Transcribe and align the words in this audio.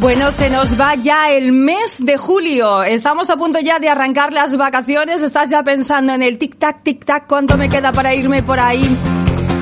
Bueno, 0.00 0.30
se 0.30 0.48
nos 0.48 0.78
va 0.78 0.94
ya 0.94 1.32
el 1.32 1.50
mes 1.50 1.96
de 1.98 2.16
julio. 2.16 2.84
Estamos 2.84 3.30
a 3.30 3.36
punto 3.36 3.58
ya 3.58 3.80
de 3.80 3.88
arrancar 3.88 4.32
las 4.32 4.56
vacaciones. 4.56 5.22
Estás 5.22 5.48
ya 5.50 5.64
pensando 5.64 6.12
en 6.12 6.22
el 6.22 6.38
tic-tac, 6.38 6.84
tic-tac, 6.84 7.24
cuánto 7.26 7.56
me 7.56 7.68
queda 7.68 7.90
para 7.90 8.14
irme 8.14 8.44
por 8.44 8.60
ahí 8.60 8.84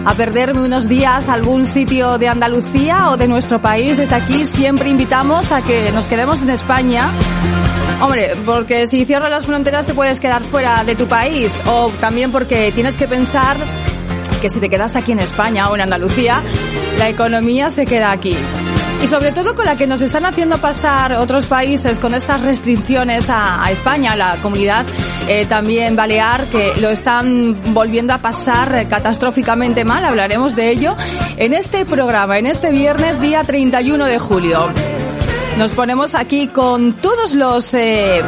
a 0.05 0.13
perderme 0.13 0.63
unos 0.63 0.91
días 0.91 1.31
a 1.31 1.33
algún 1.33 1.65
sitio 1.65 2.19
de 2.19 2.29
Andalucía 2.29 3.09
o 3.11 3.17
de 3.17 3.27
nuestro 3.29 3.63
país. 3.63 3.97
Desde 3.97 4.15
aquí 4.15 4.45
siempre 4.45 4.91
invitamos 4.91 5.53
a 5.53 5.63
que 5.63 5.91
nos 5.91 6.07
quedemos 6.07 6.43
en 6.43 6.51
España. 6.51 7.11
Hombre, 8.03 8.35
porque 8.45 8.87
si 8.87 9.07
cierras 9.07 9.31
las 9.31 9.47
fronteras 9.47 9.87
te 9.87 9.95
puedes 9.95 10.21
quedar 10.21 10.43
fuera 10.43 10.85
de 10.85 10.97
tu 10.97 11.07
país 11.07 11.59
o 11.67 11.91
también 11.99 12.31
porque 12.31 12.73
tienes 12.73 12.97
que 12.97 13.09
pensar 13.09 13.57
que 14.43 14.51
si 14.51 14.61
te 14.61 14.69
quedas 14.69 14.97
aquí 14.97 15.13
en 15.13 15.21
España 15.21 15.71
o 15.71 15.75
en 15.77 15.81
Andalucía, 15.81 16.43
la 16.99 17.09
economía 17.09 17.71
se 17.71 17.87
queda 17.87 18.11
aquí. 18.11 18.37
Y 19.03 19.07
sobre 19.09 19.33
todo 19.33 19.55
con 19.55 19.67
la 19.67 19.77
que 19.77 19.87
nos 19.87 20.01
están 20.01 20.25
haciendo 20.25 20.59
pasar 20.59 21.13
otros 21.15 21.47
países 21.47 21.99
con 21.99 22.15
estas 22.15 22.43
restricciones 22.43 23.27
a, 23.29 23.71
España, 23.71 24.17
la 24.17 24.37
comunidad 24.43 24.87
eh, 25.29 25.45
también 25.47 25.97
balear, 25.97 26.45
que 26.47 26.73
lo 26.81 26.89
están 26.89 27.57
volviendo 27.75 28.15
a 28.15 28.19
pasar 28.19 28.89
catastróficamente 28.89 29.85
mal, 29.85 30.05
hablaremos 30.05 30.57
de 30.57 30.71
ello 30.71 30.97
en 31.37 31.53
este 31.53 31.85
programa, 31.85 32.39
en 32.39 32.47
este 32.47 32.71
viernes 32.71 33.21
día 33.21 33.45
31 33.45 34.07
de 34.07 34.19
julio. 34.19 34.69
Nos 35.59 35.73
ponemos 35.73 36.15
aquí 36.15 36.49
con 36.49 36.95
todos 36.95 37.35
los 37.35 37.75
eh, 37.75 38.23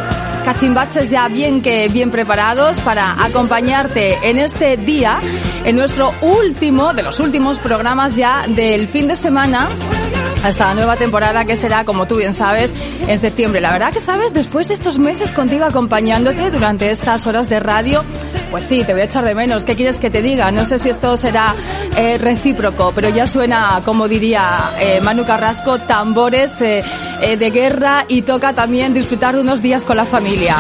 cachimbaches 0.45 1.11
ya 1.11 1.29
bien 1.29 1.61
que 1.61 1.89
bien 1.89 2.11
preparados 2.11 2.79
para 2.81 3.23
acompañarte 3.23 4.19
en 4.23 4.39
este 4.39 4.77
día, 4.77 5.21
en 5.65 5.77
nuestro 5.77 6.15
último, 6.23 6.95
de 6.95 7.03
los 7.03 7.21
últimos 7.21 7.59
programas 7.59 8.17
ya 8.17 8.45
del 8.49 8.89
fin 8.89 9.09
de 9.09 9.17
semana 9.17 9.69
esta 10.47 10.73
nueva 10.75 10.97
temporada 10.97 11.45
que 11.45 11.57
será, 11.57 11.85
como 11.85 12.07
tú 12.07 12.17
bien 12.17 12.33
sabes, 12.33 12.75
en 13.07 13.19
septiembre. 13.19 13.61
La 13.61 13.73
verdad 13.73 13.93
que 13.93 14.01
sabes, 14.01 14.33
después 14.33 14.69
de 14.69 14.75
estos 14.75 14.99
meses 14.99 15.31
contigo 15.31 15.65
acompañándote 15.65 16.51
durante 16.51 16.91
estas 16.91 17.27
horas 17.27 17.49
de 17.49 17.61
radio, 17.61 18.05
pues 18.51 18.65
sí, 18.65 18.85
te 18.85 18.93
voy 18.93 19.03
a 19.03 19.05
echar 19.05 19.25
de 19.25 19.35
menos. 19.35 19.65
¿Qué 19.65 19.75
quieres 19.75 19.97
que 19.97 20.11
te 20.11 20.23
diga? 20.23 20.51
No 20.51 20.65
sé 20.65 20.79
si 20.79 20.89
esto 20.89 21.17
será 21.17 21.55
eh, 21.97 22.19
recíproco, 22.19 22.93
pero 22.95 23.09
ya 23.09 23.27
suena, 23.27 23.83
como 23.85 24.09
diría 24.09 24.73
eh, 24.81 25.01
Manu 25.01 25.25
Carrasco, 25.25 25.81
tambores 25.81 26.61
eh, 26.61 26.83
de 27.21 27.51
guerra 27.51 28.05
y 28.09 28.23
toca 28.23 28.53
también 28.53 28.95
disfrutar 28.95 29.37
unos 29.37 29.63
días 29.63 29.85
con 29.85 29.97
la 29.97 30.05
familia. 30.05 30.57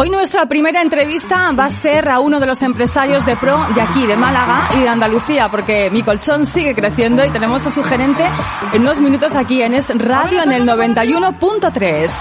Hoy 0.00 0.10
nuestra 0.10 0.46
primera 0.46 0.80
entrevista 0.80 1.50
va 1.50 1.64
a 1.64 1.70
ser 1.70 2.08
a 2.08 2.20
uno 2.20 2.38
de 2.38 2.46
los 2.46 2.62
empresarios 2.62 3.26
de 3.26 3.36
Pro 3.36 3.58
de 3.74 3.80
aquí, 3.80 4.06
de 4.06 4.16
Málaga 4.16 4.68
y 4.76 4.82
de 4.82 4.88
Andalucía, 4.88 5.50
porque 5.50 5.90
mi 5.90 6.04
colchón 6.04 6.46
sigue 6.46 6.72
creciendo 6.72 7.24
y 7.24 7.30
tenemos 7.30 7.66
a 7.66 7.70
su 7.70 7.82
gerente 7.82 8.24
en 8.72 8.82
unos 8.82 9.00
minutos 9.00 9.34
aquí 9.34 9.60
en 9.60 9.74
Es 9.74 9.88
Radio 9.98 10.44
en 10.44 10.52
el 10.52 10.64
91.3. 10.68 12.12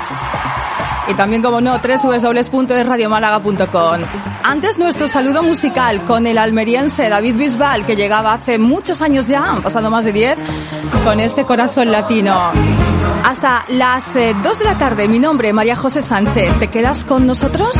Y 1.09 1.13
también, 1.13 1.43
como 1.43 1.61
no, 1.61 1.77
www.radiomálaga.com. 1.77 4.01
Antes 4.41 4.79
nuestro 4.79 5.07
saludo 5.07 5.43
musical 5.43 6.03
con 6.03 6.25
el 6.25 6.39
almeriense 6.39 7.09
David 7.09 7.35
Bisbal, 7.35 7.85
que 7.85 7.95
llegaba 7.95 8.33
hace 8.33 8.57
muchos 8.57 9.03
años 9.03 9.27
ya, 9.27 9.51
han 9.51 9.61
pasado 9.61 9.91
más 9.91 10.03
de 10.03 10.13
10, 10.13 10.35
con 11.03 11.19
este 11.19 11.45
corazón 11.45 11.91
latino. 11.91 12.76
Hasta 13.23 13.65
las 13.69 14.13
2 14.13 14.15
eh, 14.15 14.33
de 14.33 14.65
la 14.65 14.77
tarde, 14.77 15.07
mi 15.07 15.19
nombre, 15.19 15.53
María 15.53 15.75
José 15.75 16.01
Sánchez. 16.01 16.59
¿Te 16.59 16.67
quedas 16.69 17.03
con 17.03 17.25
nosotros? 17.25 17.71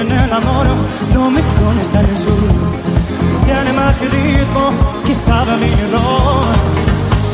en 0.00 0.12
el 0.12 0.32
amor 0.32 0.66
no 1.12 1.30
me 1.30 1.42
pones 1.42 1.94
al 1.94 2.18
sur. 2.18 2.50
Tiene 3.44 3.72
más 3.72 3.96
que 3.98 4.08
ritmo, 4.08 4.70
que 5.04 5.14
sabe 5.14 5.56
mi 5.56 5.66
error 5.66 6.79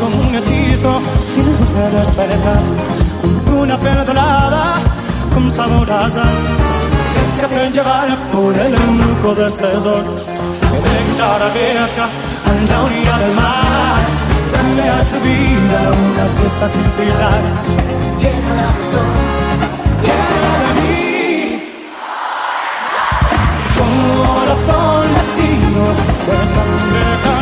como 0.01 0.17
un 0.17 0.33
gatito 0.33 1.01
que 1.35 1.43
no 1.43 1.53
puede 1.73 1.91
despertar 1.99 2.63
una 3.61 3.79
perdonada 3.79 4.81
con 5.33 5.53
sabor 5.53 5.91
a 5.91 6.11
sal 6.11 6.37
déjate 7.37 7.71
llevar 7.71 8.09
por 8.33 8.55
el 8.57 8.75
embrujo 8.75 9.35
de 9.35 9.49
este 9.49 9.81
sol 9.81 10.05
que 10.71 10.89
de 10.89 11.05
guitarra 11.11 11.49
vieja 11.51 12.05
a 12.49 12.53
la 12.71 12.83
orilla 12.85 13.19
del 13.19 13.35
mar 13.35 14.03
dale 14.53 14.89
a 14.89 15.01
tu 15.11 15.19
vida 15.21 15.81
una 16.07 16.25
fiesta 16.37 16.69
sin 16.69 16.87
final 16.99 17.43
llena 18.21 18.73
de 18.73 18.83
sol 18.91 19.37
corazón 24.19 25.13
latino 25.13 25.85
de 26.27 26.37
sangre 26.55 27.36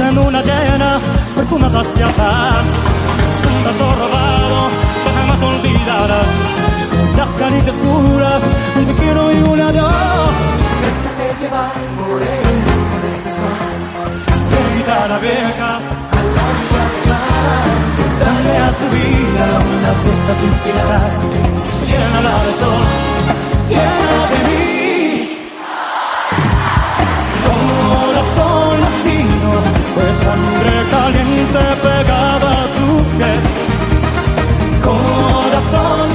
en 0.00 0.18
una 0.18 0.42
llena 0.42 1.00
perfumada 1.34 1.80
hacia 1.80 2.06
paz 2.08 2.64
un 3.46 3.64
beso 3.64 3.94
robado 4.00 4.68
que 5.04 5.10
jamás 5.18 5.42
olvidarás. 5.42 6.28
Las 7.16 7.28
caritas 7.38 7.74
oscuras 7.74 8.42
un 8.76 8.84
te 8.86 8.92
quiero 8.94 9.32
y 9.32 9.36
un 9.36 9.60
adiós 9.60 10.34
déjate 10.84 11.26
llevar 11.40 11.72
por 11.98 12.22
el 12.22 12.64
de 13.02 13.08
este 13.10 13.30
sol. 13.38 13.56
De 14.50 14.76
guitarra 14.76 15.18
vieja 15.18 15.76
a 15.76 16.22
la 16.22 16.46
del 16.72 16.94
mar 17.10 17.68
dale 18.20 18.54
a 18.58 18.70
tu 18.80 18.86
vida 18.96 19.44
una 19.74 19.92
fiesta 20.02 20.32
sin 20.40 20.54
final 20.64 21.12
llénala 21.88 22.44
de 22.44 22.52
sol 22.60 22.84
llena 23.70 24.13
sangre 30.24 30.76
caliente 30.90 31.64
pegada 31.82 32.50
a 32.62 32.66
tu 32.76 32.88
piel. 33.16 33.42
Corazón 34.86 36.08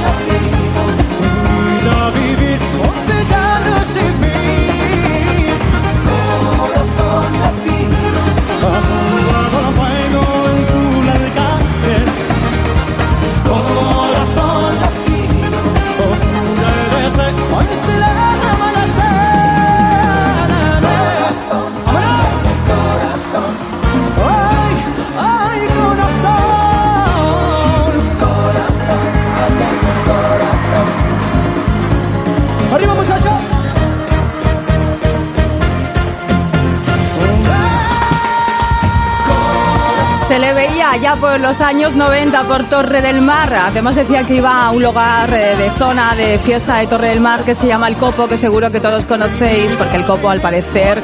por 41.15 41.39
los 41.39 41.59
años 41.61 41.95
90 41.95 42.43
por 42.43 42.69
Torre 42.69 43.01
del 43.01 43.21
Mar. 43.21 43.53
Además 43.53 43.95
decía 43.95 44.23
que 44.23 44.35
iba 44.35 44.65
a 44.65 44.71
un 44.71 44.83
lugar 44.83 45.33
eh, 45.33 45.55
de 45.55 45.71
zona 45.71 46.15
de 46.15 46.37
fiesta 46.37 46.77
de 46.77 46.87
Torre 46.87 47.09
del 47.09 47.19
Mar 47.19 47.43
que 47.43 47.55
se 47.55 47.67
llama 47.67 47.87
El 47.87 47.95
Copo, 47.95 48.27
que 48.27 48.37
seguro 48.37 48.69
que 48.69 48.79
todos 48.79 49.05
conocéis, 49.05 49.73
porque 49.73 49.97
El 49.97 50.05
Copo 50.05 50.29
al 50.29 50.41
parecer 50.41 51.01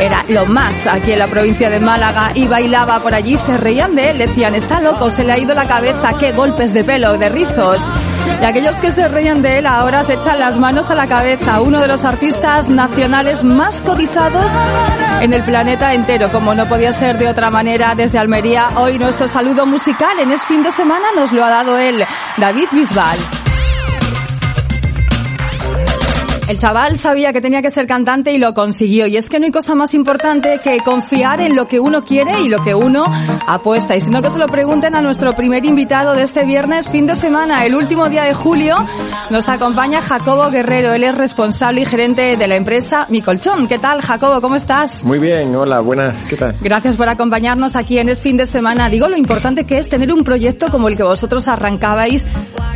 era 0.00 0.24
lo 0.28 0.46
más 0.46 0.86
aquí 0.86 1.12
en 1.12 1.18
la 1.18 1.26
provincia 1.26 1.68
de 1.68 1.80
Málaga 1.80 2.30
y 2.34 2.46
bailaba 2.46 3.00
por 3.00 3.14
allí. 3.14 3.36
Se 3.36 3.56
reían 3.56 3.94
de 3.94 4.10
él, 4.10 4.18
decían, 4.18 4.54
está 4.54 4.80
loco, 4.80 5.10
se 5.10 5.24
le 5.24 5.32
ha 5.32 5.38
ido 5.38 5.54
la 5.54 5.66
cabeza, 5.66 6.16
qué 6.18 6.32
golpes 6.32 6.72
de 6.72 6.84
pelo, 6.84 7.18
de 7.18 7.28
rizos. 7.28 7.80
Y 8.40 8.44
aquellos 8.44 8.76
que 8.76 8.90
se 8.90 9.08
reían 9.08 9.42
de 9.42 9.58
él 9.58 9.66
ahora 9.66 10.02
se 10.02 10.14
echan 10.14 10.38
las 10.38 10.58
manos 10.58 10.90
a 10.90 10.94
la 10.94 11.06
cabeza. 11.06 11.60
Uno 11.60 11.80
de 11.80 11.88
los 11.88 12.04
artistas 12.04 12.68
nacionales 12.68 13.42
más 13.42 13.80
cotizados 13.82 14.50
en 15.20 15.32
el 15.32 15.44
planeta 15.44 15.94
entero, 15.94 16.30
como 16.30 16.54
no 16.54 16.68
podía 16.68 16.92
ser 16.92 17.18
de 17.18 17.28
otra 17.28 17.50
manera 17.50 17.94
desde 17.94 18.18
Almería. 18.18 18.70
Hoy 18.76 18.98
nuestro 18.98 19.28
saludo 19.28 19.66
musical 19.66 20.18
en 20.20 20.32
este 20.32 20.46
fin 20.46 20.62
de 20.62 20.70
semana 20.70 21.08
nos 21.16 21.32
lo 21.32 21.44
ha 21.44 21.50
dado 21.50 21.78
él, 21.78 22.04
David 22.36 22.68
Bisbal. 22.72 23.43
El 26.46 26.58
chaval 26.58 26.98
sabía 26.98 27.32
que 27.32 27.40
tenía 27.40 27.62
que 27.62 27.70
ser 27.70 27.86
cantante 27.86 28.30
y 28.32 28.38
lo 28.38 28.52
consiguió. 28.52 29.06
Y 29.06 29.16
es 29.16 29.30
que 29.30 29.38
no 29.38 29.46
hay 29.46 29.50
cosa 29.50 29.74
más 29.74 29.94
importante 29.94 30.60
que 30.62 30.78
confiar 30.84 31.40
en 31.40 31.56
lo 31.56 31.66
que 31.66 31.80
uno 31.80 32.04
quiere 32.04 32.42
y 32.42 32.48
lo 32.48 32.62
que 32.62 32.74
uno 32.74 33.06
apuesta. 33.46 33.96
Y 33.96 34.02
si 34.02 34.10
no, 34.10 34.20
que 34.20 34.28
se 34.28 34.38
lo 34.38 34.46
pregunten 34.46 34.94
a 34.94 35.00
nuestro 35.00 35.34
primer 35.34 35.64
invitado 35.64 36.14
de 36.14 36.22
este 36.22 36.44
viernes, 36.44 36.88
fin 36.90 37.06
de 37.06 37.14
semana, 37.14 37.64
el 37.64 37.74
último 37.74 38.10
día 38.10 38.24
de 38.24 38.34
julio. 38.34 38.76
Nos 39.30 39.48
acompaña 39.48 40.02
Jacobo 40.02 40.50
Guerrero. 40.50 40.92
Él 40.92 41.04
es 41.04 41.16
responsable 41.16 41.80
y 41.80 41.86
gerente 41.86 42.36
de 42.36 42.46
la 42.46 42.56
empresa 42.56 43.06
Mi 43.08 43.22
Colchón. 43.22 43.66
¿Qué 43.66 43.78
tal, 43.78 44.02
Jacobo? 44.02 44.42
¿Cómo 44.42 44.56
estás? 44.56 45.02
Muy 45.02 45.18
bien, 45.18 45.56
hola, 45.56 45.80
buenas. 45.80 46.24
¿Qué 46.24 46.36
tal? 46.36 46.54
Gracias 46.60 46.96
por 46.96 47.08
acompañarnos 47.08 47.74
aquí 47.74 47.98
en 47.98 48.10
este 48.10 48.24
fin 48.24 48.36
de 48.36 48.44
semana. 48.44 48.90
Digo 48.90 49.08
lo 49.08 49.16
importante 49.16 49.64
que 49.64 49.78
es 49.78 49.88
tener 49.88 50.12
un 50.12 50.24
proyecto 50.24 50.70
como 50.70 50.88
el 50.88 50.96
que 50.96 51.02
vosotros 51.04 51.48
arrancabais 51.48 52.26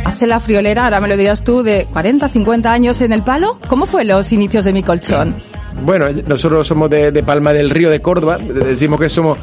hace 0.05 0.27
la 0.27 0.39
friolera, 0.39 0.85
ahora 0.85 0.99
me 0.99 1.07
lo 1.07 1.17
dirás 1.17 1.43
tú, 1.43 1.61
de 1.61 1.87
40, 1.91 2.29
50 2.29 2.71
años 2.71 3.01
en 3.01 3.13
el 3.13 3.23
palo. 3.23 3.58
¿Cómo 3.67 3.85
fue 3.85 4.05
los 4.05 4.31
inicios 4.31 4.65
de 4.65 4.73
mi 4.73 4.83
colchón? 4.83 5.35
Bueno, 5.83 6.07
nosotros 6.27 6.67
somos 6.67 6.89
de, 6.89 7.11
de, 7.11 7.23
Palma 7.23 7.53
del 7.53 7.69
Río 7.69 7.89
de 7.89 8.01
Córdoba, 8.01 8.37
decimos 8.37 8.99
que 8.99 9.09
somos 9.09 9.37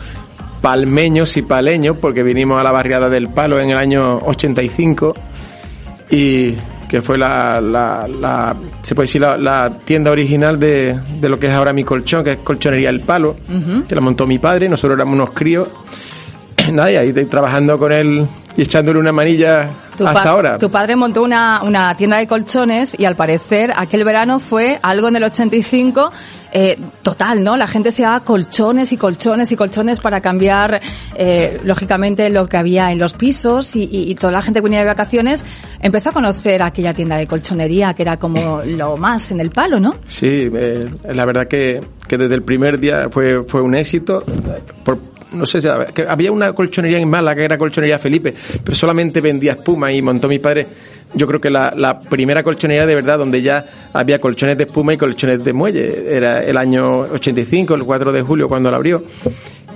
palmeños 0.61 1.37
y 1.37 1.43
paleños 1.43 1.97
porque 2.01 2.23
vinimos 2.23 2.61
a 2.61 2.65
la 2.65 2.73
barriada 2.73 3.09
del 3.09 3.29
Palo 3.29 3.61
en 3.61 3.71
el 3.71 3.79
año 3.79 4.19
85 4.19 5.15
y 6.11 6.55
que 6.89 7.03
fue 7.03 7.19
la, 7.19 7.61
la, 7.61 8.07
la 8.09 8.57
se 8.83 8.95
puede 8.95 9.07
decir 9.07 9.21
la, 9.21 9.37
la, 9.37 9.79
tienda 9.85 10.11
original 10.11 10.59
de, 10.59 10.99
de 11.21 11.29
lo 11.29 11.39
que 11.39 11.47
es 11.47 11.53
ahora 11.53 11.73
mi 11.73 11.85
colchón, 11.85 12.23
que 12.23 12.33
es 12.33 12.37
Colchonería 12.39 12.91
El 12.91 13.01
Palo, 13.01 13.37
uh 13.49 13.53
-huh. 13.53 13.87
que 13.87 13.95
la 13.95 14.01
montó 14.01 14.27
mi 14.27 14.39
padre, 14.39 14.69
nosotros 14.69 14.97
éramos 14.97 15.15
unos 15.15 15.31
críos 15.31 15.69
nada, 16.73 16.93
y 16.93 16.97
ahí 16.97 17.13
trabajando 17.13 17.79
con 17.79 17.93
él 17.93 18.27
y 18.57 18.63
echándole 18.63 18.99
una 18.99 19.13
manilla 19.13 19.71
tu 19.97 20.07
hasta 20.07 20.31
ahora. 20.31 20.59
Tu 20.59 20.71
padre 20.71 20.97
montó 20.97 21.23
una, 21.23 21.61
una 21.63 21.97
tienda 21.97 22.19
de 22.19 22.27
colchones 22.27 22.99
y 22.99 23.05
al 23.05 23.17
parecer 23.17 23.73
aquel 23.77 24.05
verano 24.05 24.39
fue 24.39 24.79
algo 24.83 25.09
en 25.09 25.17
el 25.17 25.25
85 25.25 26.13
eh, 26.53 26.77
total, 27.03 27.45
¿no? 27.45 27.57
La 27.57 27.67
gente 27.67 27.91
se 27.91 28.03
daba 28.03 28.21
colchones 28.21 28.93
y 28.93 28.97
colchones 28.97 29.53
y 29.53 29.57
colchones 29.57 30.01
para 30.01 30.23
cambiar, 30.23 30.81
eh, 31.15 31.61
lógicamente, 31.65 32.31
lo 32.31 32.47
que 32.47 32.57
había 32.57 32.93
en 32.93 32.99
los 32.99 33.13
pisos 33.13 33.77
y, 33.77 33.83
y, 33.83 34.11
y, 34.11 34.15
toda 34.15 34.33
la 34.33 34.41
gente 34.41 34.61
que 34.61 34.65
venía 34.65 34.79
de 34.79 34.87
vacaciones 34.87 35.45
empezó 35.83 36.11
a 36.11 36.13
conocer 36.13 36.63
aquella 36.63 36.95
tienda 36.95 37.19
de 37.19 37.27
colchonería 37.27 37.93
que 37.93 38.03
era 38.03 38.19
como 38.19 38.63
lo 38.65 38.97
más 38.97 39.31
en 39.33 39.41
el 39.41 39.51
palo, 39.51 39.81
¿no? 39.81 39.97
Sí, 40.07 40.49
eh, 40.51 40.89
la 41.11 41.27
verdad 41.27 41.47
que, 41.47 41.83
que 42.09 42.17
desde 42.17 42.35
el 42.37 42.43
primer 42.43 42.81
día 42.81 43.09
fue, 43.11 43.45
fue 43.45 43.61
un 43.61 43.75
éxito. 43.75 44.25
Por, 44.83 44.99
no 45.33 45.47
sé, 45.47 45.61
que 45.95 46.03
había 46.03 46.31
una 46.31 46.53
colchonería 46.53 46.99
en 46.99 47.09
Málaga 47.09 47.37
que 47.37 47.45
era 47.45 47.59
colchonería 47.59 47.99
Felipe, 47.99 48.35
pero 48.63 48.77
solamente 48.77 49.21
vendía 49.21 49.53
espuma 49.53 49.93
y 49.93 50.01
montó 50.03 50.29
mi 50.29 50.39
padre, 50.39 50.67
yo 51.15 51.27
creo 51.27 51.41
que 51.41 51.51
la, 51.51 51.73
la, 51.77 51.99
primera 51.99 52.43
colchonería 52.43 52.87
de 52.87 52.95
verdad 52.95 53.19
donde 53.19 53.43
ya 53.43 53.65
había 53.93 54.21
colchones 54.21 54.57
de 54.57 54.65
espuma 54.65 54.95
y 54.95 54.97
colchones 54.97 55.43
de 55.43 55.53
muelle, 55.53 56.05
era 56.15 56.43
el 56.43 56.57
año 56.57 57.01
85, 57.01 57.75
el 57.75 57.85
4 57.85 58.13
de 58.13 58.23
julio 58.23 58.49
cuando 58.49 58.71
la 58.71 58.77
abrió. 58.77 59.03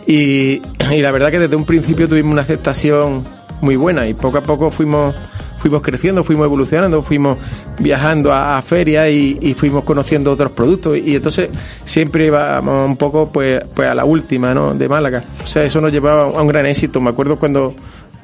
Y, 0.06 0.60
y 0.90 1.02
la 1.02 1.12
verdad 1.12 1.30
que 1.30 1.38
desde 1.38 1.56
un 1.56 1.64
principio 1.64 2.08
tuvimos 2.08 2.32
una 2.32 2.42
aceptación 2.42 3.24
muy 3.60 3.76
buena 3.76 4.08
y 4.08 4.14
poco 4.14 4.38
a 4.38 4.42
poco 4.42 4.70
fuimos 4.70 5.14
fuimos 5.60 5.82
creciendo, 5.82 6.24
fuimos 6.24 6.46
evolucionando, 6.46 7.02
fuimos 7.02 7.38
viajando 7.78 8.32
a, 8.32 8.58
a 8.58 8.62
ferias 8.62 9.08
y, 9.10 9.38
y, 9.40 9.54
fuimos 9.54 9.84
conociendo 9.84 10.32
otros 10.32 10.52
productos 10.52 10.96
y, 10.96 11.16
entonces 11.16 11.50
siempre 11.84 12.26
íbamos 12.26 12.88
un 12.88 12.96
poco 12.96 13.30
pues, 13.30 13.62
pues 13.74 13.86
a 13.88 13.94
la 13.94 14.04
última 14.04 14.54
¿no? 14.54 14.74
de 14.74 14.88
Málaga. 14.88 15.22
O 15.42 15.46
sea, 15.46 15.64
eso 15.64 15.80
nos 15.80 15.92
llevaba 15.92 16.22
a 16.22 16.42
un 16.42 16.48
gran 16.48 16.66
éxito. 16.66 17.00
Me 17.00 17.10
acuerdo 17.10 17.38
cuando 17.38 17.74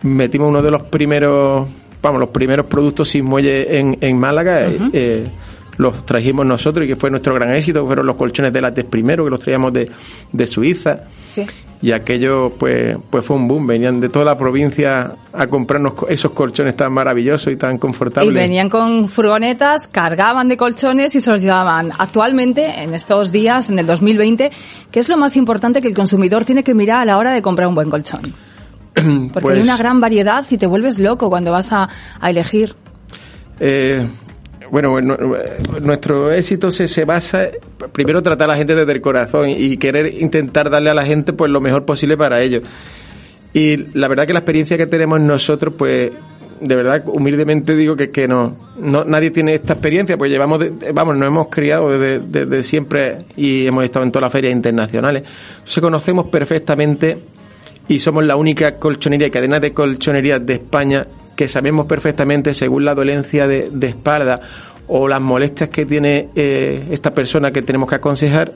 metimos 0.02 0.48
uno 0.48 0.62
de 0.62 0.70
los 0.70 0.82
primeros, 0.84 1.68
vamos, 2.02 2.20
los 2.20 2.30
primeros 2.30 2.66
productos 2.66 3.10
sin 3.10 3.24
muelle 3.24 3.78
en, 3.78 3.98
en 4.00 4.18
Málaga. 4.18 4.66
Uh 4.66 4.82
-huh. 4.82 4.90
eh, 4.92 5.28
los 5.76 6.04
trajimos 6.06 6.46
nosotros 6.46 6.84
y 6.84 6.88
que 6.88 6.96
fue 6.96 7.10
nuestro 7.10 7.34
gran 7.34 7.54
éxito, 7.54 7.86
fueron 7.86 8.06
los 8.06 8.16
colchones 8.16 8.52
de 8.52 8.60
látex 8.60 8.88
primero, 8.88 9.24
que 9.24 9.30
los 9.30 9.40
traíamos 9.40 9.72
de, 9.72 9.90
de 10.32 10.46
Suiza. 10.46 11.04
Sí. 11.24 11.46
Y 11.82 11.92
aquello 11.92 12.50
pues, 12.58 12.96
pues 13.10 13.24
fue 13.24 13.36
un 13.36 13.46
boom, 13.46 13.66
venían 13.66 14.00
de 14.00 14.08
toda 14.08 14.24
la 14.24 14.38
provincia 14.38 15.14
a 15.32 15.46
comprarnos 15.46 15.92
esos 16.08 16.32
colchones 16.32 16.74
tan 16.74 16.90
maravillosos 16.92 17.52
y 17.52 17.56
tan 17.56 17.76
confortables. 17.76 18.32
Y 18.32 18.34
venían 18.34 18.70
con 18.70 19.08
furgonetas, 19.08 19.86
cargaban 19.88 20.48
de 20.48 20.56
colchones 20.56 21.14
y 21.14 21.20
se 21.20 21.30
los 21.30 21.42
llevaban. 21.42 21.92
Actualmente, 21.98 22.82
en 22.82 22.94
estos 22.94 23.30
días, 23.30 23.68
en 23.68 23.78
el 23.78 23.86
2020, 23.86 24.50
¿qué 24.90 25.00
es 25.00 25.08
lo 25.10 25.18
más 25.18 25.36
importante 25.36 25.82
que 25.82 25.88
el 25.88 25.94
consumidor 25.94 26.46
tiene 26.46 26.64
que 26.64 26.72
mirar 26.72 27.02
a 27.02 27.04
la 27.04 27.18
hora 27.18 27.32
de 27.32 27.42
comprar 27.42 27.68
un 27.68 27.74
buen 27.74 27.90
colchón? 27.90 28.34
Porque 28.94 29.30
pues, 29.40 29.56
hay 29.56 29.62
una 29.62 29.76
gran 29.76 30.00
variedad 30.00 30.46
y 30.48 30.56
te 30.56 30.66
vuelves 30.66 30.98
loco 30.98 31.28
cuando 31.28 31.50
vas 31.50 31.72
a, 31.72 31.90
a 32.18 32.30
elegir. 32.30 32.74
Eh, 33.60 34.06
bueno, 34.70 34.98
nuestro 35.80 36.32
éxito 36.32 36.70
se, 36.70 36.88
se 36.88 37.04
basa 37.04 37.48
primero 37.92 38.22
tratar 38.22 38.50
a 38.50 38.52
la 38.52 38.56
gente 38.56 38.74
desde 38.74 38.92
el 38.92 39.00
corazón 39.00 39.50
y 39.50 39.76
querer 39.76 40.20
intentar 40.20 40.70
darle 40.70 40.90
a 40.90 40.94
la 40.94 41.04
gente 41.04 41.32
pues 41.32 41.50
lo 41.50 41.60
mejor 41.60 41.84
posible 41.84 42.16
para 42.16 42.40
ellos. 42.40 42.62
Y 43.52 43.76
la 43.98 44.08
verdad 44.08 44.26
que 44.26 44.32
la 44.32 44.40
experiencia 44.40 44.76
que 44.76 44.86
tenemos 44.86 45.20
nosotros, 45.20 45.74
pues 45.78 46.10
de 46.60 46.76
verdad 46.76 47.04
humildemente 47.06 47.74
digo 47.74 47.96
que, 47.96 48.10
que 48.10 48.26
no, 48.26 48.56
no 48.78 49.04
nadie 49.04 49.30
tiene 49.30 49.54
esta 49.54 49.74
experiencia, 49.74 50.16
pues 50.16 50.30
llevamos, 50.30 50.60
de, 50.60 50.92
vamos, 50.92 51.16
nos 51.16 51.26
hemos 51.28 51.48
criado 51.48 51.90
desde, 51.90 52.18
desde, 52.26 52.62
siempre 52.62 53.26
y 53.36 53.66
hemos 53.66 53.84
estado 53.84 54.04
en 54.04 54.12
todas 54.12 54.24
las 54.24 54.32
ferias 54.32 54.54
internacionales. 54.54 55.24
Entonces 55.58 55.82
conocemos 55.82 56.26
perfectamente 56.26 57.18
y 57.88 57.98
somos 57.98 58.24
la 58.24 58.36
única 58.36 58.78
colchonería 58.78 59.30
cadena 59.30 59.60
de 59.60 59.72
colchonerías 59.72 60.44
de 60.44 60.54
España 60.54 61.06
que 61.36 61.48
sabemos 61.48 61.86
perfectamente, 61.86 62.54
según 62.54 62.84
la 62.84 62.94
dolencia 62.94 63.46
de, 63.46 63.70
de 63.70 63.86
espalda 63.88 64.40
o 64.88 65.08
las 65.08 65.20
molestias 65.20 65.68
que 65.68 65.84
tiene 65.84 66.28
eh, 66.34 66.86
esta 66.90 67.12
persona 67.12 67.50
que 67.50 67.62
tenemos 67.62 67.88
que 67.88 67.96
aconsejar, 67.96 68.52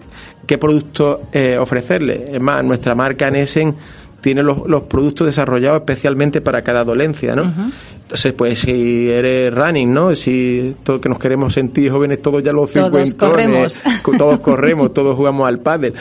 qué 0.46 0.58
producto 0.58 1.22
eh, 1.32 1.58
ofrecerle. 1.58 2.30
Es 2.32 2.40
más, 2.40 2.64
nuestra 2.64 2.94
marca 2.94 3.30
Nesen 3.30 3.74
tiene 4.20 4.42
los, 4.42 4.66
los, 4.66 4.82
productos 4.82 5.26
desarrollados 5.26 5.80
especialmente 5.80 6.40
para 6.40 6.62
cada 6.62 6.84
dolencia, 6.84 7.34
¿no? 7.34 7.42
Uh 7.42 7.46
-huh. 7.46 7.72
Entonces, 8.02 8.32
pues 8.32 8.58
si 8.60 9.08
eres 9.08 9.52
running, 9.54 9.92
¿no? 9.92 10.14
Si 10.14 10.76
todos 10.82 11.00
que 11.00 11.08
nos 11.08 11.18
queremos 11.18 11.52
sentir 11.54 11.90
jóvenes, 11.90 12.20
todos 12.20 12.42
ya 12.42 12.52
los 12.52 12.70
todos 12.70 12.90
50 12.90 13.26
corremos. 13.26 13.82
todos 14.18 14.40
corremos, 14.40 14.92
todos 14.92 15.16
jugamos 15.16 15.48
al 15.48 15.60
pádel. 15.60 15.94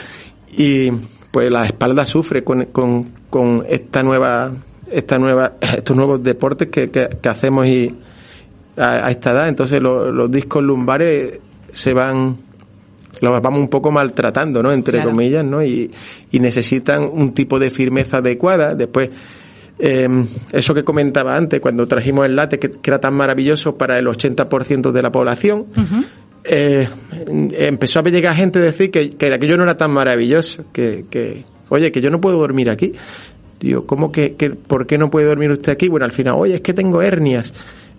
Y 0.56 0.90
pues 1.30 1.50
la 1.50 1.64
espalda 1.66 2.04
sufre 2.04 2.42
con, 2.42 2.66
con, 2.66 3.10
con 3.30 3.64
esta 3.68 4.02
nueva 4.02 4.50
esta 4.90 5.18
nueva, 5.18 5.54
estos 5.60 5.96
nuevos 5.96 6.22
deportes 6.22 6.68
que, 6.68 6.90
que, 6.90 7.08
que 7.20 7.28
hacemos 7.28 7.66
y 7.66 7.94
a, 8.76 9.06
a, 9.06 9.10
esta 9.10 9.32
edad. 9.32 9.48
Entonces 9.48 9.80
lo, 9.82 10.10
los 10.10 10.30
discos 10.30 10.62
lumbares 10.62 11.38
se 11.72 11.92
van, 11.92 12.36
los 13.20 13.42
vamos 13.42 13.60
un 13.60 13.68
poco 13.68 13.90
maltratando, 13.90 14.62
¿no? 14.62 14.72
Entre 14.72 14.94
claro. 14.94 15.10
comillas, 15.10 15.44
¿no? 15.44 15.62
Y, 15.62 15.90
y, 16.30 16.40
necesitan 16.40 17.08
un 17.12 17.32
tipo 17.32 17.58
de 17.58 17.70
firmeza 17.70 18.18
adecuada. 18.18 18.74
Después, 18.74 19.10
eh, 19.78 20.08
eso 20.52 20.74
que 20.74 20.84
comentaba 20.84 21.36
antes, 21.36 21.60
cuando 21.60 21.86
trajimos 21.86 22.26
el 22.26 22.36
late, 22.36 22.58
que, 22.58 22.70
que 22.70 22.90
era 22.90 22.98
tan 22.98 23.14
maravilloso 23.14 23.76
para 23.76 23.98
el 23.98 24.06
80% 24.06 24.92
de 24.92 25.02
la 25.02 25.12
población, 25.12 25.66
uh 25.76 25.80
-huh. 25.80 26.04
eh, 26.44 26.88
empezó 27.58 28.00
a 28.00 28.02
llegar 28.02 28.34
gente 28.34 28.58
a 28.58 28.62
decir 28.62 28.90
que, 28.90 29.10
que 29.16 29.32
aquello 29.32 29.56
no 29.56 29.62
era 29.62 29.76
tan 29.76 29.90
maravilloso, 29.90 30.64
que, 30.72 31.06
que, 31.10 31.44
oye, 31.68 31.92
que 31.92 32.00
yo 32.00 32.10
no 32.10 32.20
puedo 32.20 32.38
dormir 32.38 32.70
aquí. 32.70 32.92
Digo, 33.60 33.86
¿cómo 33.86 34.10
que, 34.10 34.34
que, 34.36 34.50
por 34.50 34.86
qué 34.86 34.96
no 34.96 35.10
puede 35.10 35.26
dormir 35.26 35.50
usted 35.50 35.72
aquí? 35.72 35.88
Bueno, 35.88 36.06
al 36.06 36.12
final, 36.12 36.34
oye, 36.36 36.56
es 36.56 36.60
que 36.62 36.72
tengo 36.72 37.02
hernias. 37.02 37.52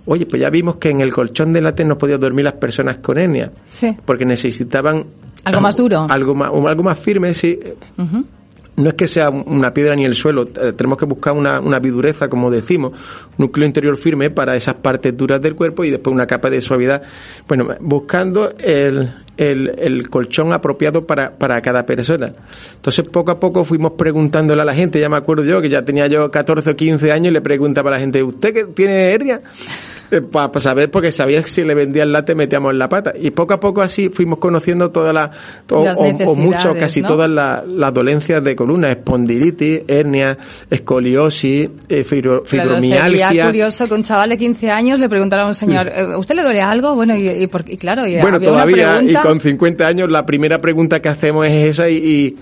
Oye, 0.06 0.26
pues 0.26 0.42
ya 0.42 0.50
vimos 0.50 0.78
que 0.78 0.90
en 0.90 1.02
el 1.02 1.14
colchón 1.14 1.54
de 1.54 1.62
látex 1.62 1.88
no 1.88 1.98
podían 1.98 2.20
dormir 2.20 2.46
las 2.46 2.56
personas 2.56 2.98
con 2.98 3.20
hernias. 3.20 3.52
Sí. 3.70 3.96
Porque 4.04 4.26
necesitaban... 4.26 5.06
Algo 5.44 5.62
más 5.62 5.78
duro. 5.78 6.08
Algo 6.10 6.34
más, 6.34 6.50
algo 6.50 6.84
más 6.84 7.00
firme, 7.00 7.34
sí. 7.34 7.60
Uh 7.98 8.02
-huh. 8.02 8.26
No 8.78 8.90
es 8.90 8.96
que 8.96 9.08
sea 9.08 9.30
una 9.30 9.74
piedra 9.74 9.96
ni 9.96 10.06
el 10.06 10.16
suelo, 10.16 10.44
eh, 10.44 10.72
tenemos 10.76 10.98
que 10.98 11.06
buscar 11.06 11.34
una, 11.34 11.60
una 11.60 11.78
vidureza, 11.80 12.30
como 12.30 12.50
decimos, 12.50 12.94
núcleo 13.38 13.68
interior 13.68 13.98
firme 13.98 14.30
para 14.30 14.56
esas 14.56 14.76
partes 14.76 15.16
duras 15.16 15.42
del 15.42 15.56
cuerpo 15.56 15.84
y 15.84 15.92
después 15.92 16.14
una 16.14 16.26
capa 16.26 16.50
de 16.50 16.62
suavidad. 16.62 17.04
Bueno, 17.48 17.68
buscando 17.82 18.54
el, 18.58 19.14
el, 19.42 19.74
el 19.80 20.10
colchón 20.10 20.54
apropiado 20.54 21.06
para, 21.06 21.32
para 21.32 21.62
cada 21.62 21.86
persona. 21.86 22.30
Entonces, 22.76 23.08
poco 23.08 23.32
a 23.32 23.40
poco 23.40 23.64
fuimos 23.64 23.94
preguntándole 23.94 24.62
a 24.62 24.66
la 24.66 24.76
gente, 24.76 25.00
ya 25.00 25.10
me 25.10 25.18
acuerdo 25.18 25.44
yo, 25.44 25.62
que 25.62 25.70
ya 25.70 25.84
tenía 25.84 26.08
yo 26.08 26.30
14 26.30 26.70
o 26.70 26.76
15 26.76 27.12
años, 27.12 27.32
y 27.32 27.34
le 27.34 27.42
preguntaba 27.42 27.90
a 27.90 27.94
la 27.94 28.00
gente, 28.00 28.22
¿usted 28.22 28.54
que 28.54 28.66
tiene 28.66 29.12
hernia? 29.12 29.42
Para 30.20 30.60
saber, 30.60 30.92
porque 30.92 31.12
sabía 31.14 31.42
que 31.42 31.50
si 31.50 31.64
le 31.64 31.74
vendía 31.74 32.04
el 32.04 32.12
latte 32.12 32.36
metíamos 32.36 32.74
en 32.74 32.80
la 32.80 32.90
pata. 32.90 33.14
Y 33.18 33.32
poco 33.32 33.54
a 33.54 33.60
poco 33.60 33.82
así 33.82 34.10
fuimos 34.10 34.40
conociendo 34.40 34.92
todas 34.92 35.14
las, 35.14 35.30
o, 35.70 35.86
Las 35.86 35.98
o- 35.98 36.36
mucho, 36.36 36.74
casi 36.78 37.02
¿no? 37.02 37.08
todas 37.08 37.30
las, 37.30 37.66
las 37.66 37.94
dolencias 37.94 38.44
de 38.44 38.56
columna, 38.56 38.90
espondilitis, 38.90 39.82
hernia, 39.88 40.38
escoliosis, 40.70 41.70
eh, 41.88 42.04
fibro- 42.04 42.44
Claro, 42.44 42.82
sería 42.82 43.04
fibromialgia. 43.06 43.46
curioso 43.46 43.88
que 43.88 43.94
un 43.94 44.04
chaval 44.04 44.30
de 44.30 44.38
15 44.38 44.70
años 44.72 45.00
le 45.00 45.08
preguntara 45.08 45.44
a 45.44 45.48
un 45.48 45.56
señor, 45.56 45.88
"¿Eh, 45.88 46.16
¿usted 46.18 46.36
le 46.36 46.44
duele 46.44 46.62
algo? 46.62 46.96
Bueno, 46.96 47.16
y, 47.16 47.28
y 47.30 47.48
por- 47.48 47.64
y 47.70 47.78
claro, 47.78 48.06
y 48.08 48.20
Bueno, 48.20 48.40
todavía, 48.40 49.02
y 49.02 49.14
con 49.16 49.40
50 49.40 49.88
años, 49.88 50.10
la 50.12 50.26
primera 50.26 50.60
pregunta 50.60 51.00
que 51.02 51.10
hacemos 51.10 51.46
es 51.46 51.54
esa 51.70 51.90
y, 51.90 51.96
y, 51.98 52.38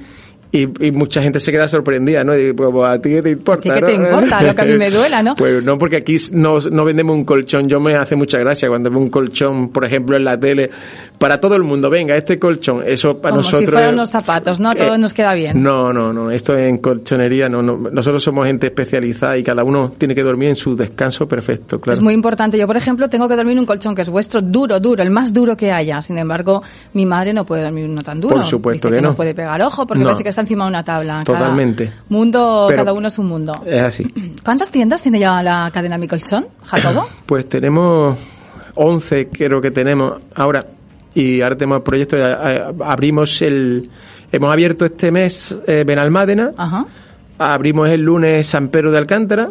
y- 0.51 0.87
y 0.87 0.91
mucha 0.91 1.21
gente 1.21 1.39
se 1.39 1.51
queda 1.51 1.67
sorprendida, 1.67 2.23
¿no? 2.23 2.37
Y, 2.37 2.53
pues, 2.53 2.69
a 2.85 2.99
ti 2.99 3.09
qué 3.09 3.21
te 3.21 3.29
importa, 3.31 3.61
¿Qué- 3.61 3.69
qué 3.75 3.81
¿no? 3.81 3.87
te 3.87 3.93
importa? 3.93 4.41
Lo 4.41 4.55
que 4.55 4.61
a 4.61 4.65
mí 4.65 4.77
me 4.77 4.89
duela, 4.89 5.21
¿no? 5.21 5.35
Pues 5.37 5.63
no, 5.63 5.77
porque 5.77 5.97
aquí 5.97 6.17
no, 6.31 6.59
no 6.59 6.85
vendemos 6.85 7.15
un 7.15 7.23
colchón. 7.25 7.67
Yo 7.69 7.79
me 7.79 7.95
hace 7.95 8.15
mucha 8.15 8.39
gracia 8.39 8.67
cuando 8.67 8.89
veo 8.89 8.99
un 8.99 9.09
colchón, 9.09 9.69
por 9.69 9.85
ejemplo, 9.85 10.17
en 10.17 10.23
la 10.23 10.39
tele, 10.39 10.69
para 11.19 11.39
todo 11.39 11.55
el 11.55 11.63
mundo. 11.63 11.89
Venga, 11.89 12.15
este 12.15 12.39
colchón, 12.39 12.81
eso 12.85 13.17
para 13.17 13.31
Como 13.31 13.41
nosotros... 13.41 13.61
si 13.61 13.67
fueran 13.67 13.93
unos 13.93 14.09
zapatos, 14.09 14.59
¿no? 14.59 14.71
Eh, 14.71 14.97
nos 14.97 15.13
queda 15.13 15.33
bien. 15.35 15.61
No, 15.61 15.93
no, 15.93 16.11
no. 16.11 16.31
Esto 16.31 16.57
en 16.57 16.77
colchonería, 16.79 17.47
no, 17.49 17.61
no. 17.61 17.75
Nosotros 17.77 18.23
somos 18.23 18.47
gente 18.47 18.67
especializada 18.67 19.37
y 19.37 19.43
cada 19.43 19.63
uno 19.63 19.91
tiene 19.97 20.15
que 20.15 20.23
dormir 20.23 20.49
en 20.49 20.55
su 20.55 20.75
descanso 20.75 21.27
perfecto, 21.27 21.79
claro. 21.79 21.97
Es 21.97 22.01
muy 22.01 22.13
importante. 22.13 22.57
Yo, 22.57 22.65
por 22.65 22.77
ejemplo, 22.77 23.09
tengo 23.09 23.27
que 23.27 23.35
dormir 23.35 23.53
en 23.53 23.59
un 23.59 23.65
colchón 23.65 23.93
que 23.93 24.01
es 24.01 24.09
vuestro, 24.09 24.41
duro, 24.41 24.79
duro, 24.79 25.03
el 25.03 25.11
más 25.11 25.33
duro 25.33 25.55
que 25.57 25.71
haya. 25.71 26.01
Sin 26.01 26.17
embargo, 26.17 26.63
mi 26.93 27.05
madre 27.05 27.33
no 27.33 27.45
puede 27.45 27.63
dormir 27.63 27.85
uno 27.89 28.01
tan 28.01 28.19
duro. 28.21 28.35
Por 28.37 28.45
supuesto 28.45 28.87
Dice 28.87 28.97
que 28.97 29.01
no. 29.01 29.09
no. 29.09 29.15
puede 29.15 29.35
pegar 29.35 29.61
ojo 29.61 29.85
porque 29.85 29.99
No. 30.03 30.05
parece 30.07 30.23
que 30.23 30.29
está 30.29 30.41
encima 30.41 30.63
de 30.63 30.69
una 30.69 30.83
tabla. 30.83 31.21
Cada 31.25 31.39
Totalmente. 31.39 31.91
mundo, 32.07 32.65
Pero- 32.69 32.79
cada 32.81 32.93
uno 32.93 33.09
es 33.09 33.17
un 33.19 33.25
mundo. 33.27 33.61
Es 33.65 33.81
así. 33.83 34.03
¿Cuántas 34.43 34.69
tiendas 34.69 35.01
tiene 35.01 35.19
ya 35.19 35.43
la 35.43 35.69
cadena 35.73 35.97
Mi 35.97 36.07
Colchón, 36.07 36.47
Jacobo? 36.63 37.05
Pues 37.25 37.47
tenemos 37.49 38.17
11, 38.75 39.27
creo 39.27 39.59
que 39.59 39.71
tenemos 39.71 40.13
ahora. 40.35 40.65
Y 41.15 41.41
ahora 41.41 41.55
tenemos 41.55 41.77
el 41.77 41.83
proyecto, 41.83 42.15
de- 42.15 42.23
eh, 42.31 42.63
abrimos 42.83 43.41
el... 43.41 43.89
Hemos 44.31 44.53
abierto 44.53 44.85
este 44.85 45.11
mes 45.11 45.57
eh, 45.65 45.83
Benalmádena, 45.85 46.51
Ajá. 46.55 46.85
abrimos 47.39 47.89
el 47.89 48.01
lunes 48.01 48.45
San 48.45 48.67
Pedro 48.67 48.91
de 48.91 48.99
Alcántara, 48.99 49.49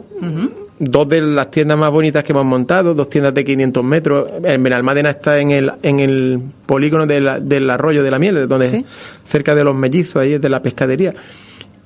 dos 0.78 1.08
de 1.08 1.20
las 1.20 1.50
tiendas 1.50 1.76
más 1.76 1.90
bonitas 1.90 2.22
que 2.22 2.30
hemos 2.32 2.44
montado, 2.44 2.94
dos 2.94 3.10
tiendas 3.10 3.34
de 3.34 3.42
500 3.44 3.82
metros. 3.84 4.30
En 4.44 4.62
Benalmádena 4.62 5.10
está 5.10 5.38
en 5.40 5.50
el, 5.50 5.72
en 5.82 5.98
el 5.98 6.40
polígono 6.64 7.06
de 7.06 7.20
la- 7.20 7.40
del 7.40 7.68
arroyo 7.68 8.04
de 8.04 8.10
la 8.12 8.20
miel, 8.20 8.34
de 8.36 8.46
donde 8.46 8.68
Sí. 8.68 8.84
cerca 9.26 9.52
de 9.56 9.64
los 9.64 9.74
mellizos, 9.74 10.16
ahí 10.22 10.34
es 10.34 10.40
de 10.40 10.48
la 10.48 10.62
pescadería. 10.62 11.12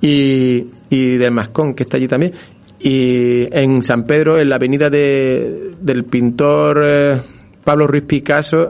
Y, 0.02 0.66
y 0.90 1.16
del 1.16 1.30
Mascón, 1.30 1.74
que 1.74 1.84
está 1.84 1.96
allí 1.96 2.08
también. 2.08 2.32
Y 2.80 3.46
en 3.52 3.82
San 3.82 4.04
Pedro, 4.04 4.38
en 4.38 4.48
la 4.48 4.56
avenida 4.56 4.90
de, 4.90 5.70
del 5.80 6.04
pintor 6.04 6.82
eh, 6.84 7.20
Pablo 7.64 7.86
Ruiz 7.86 8.02
Picasso, 8.04 8.68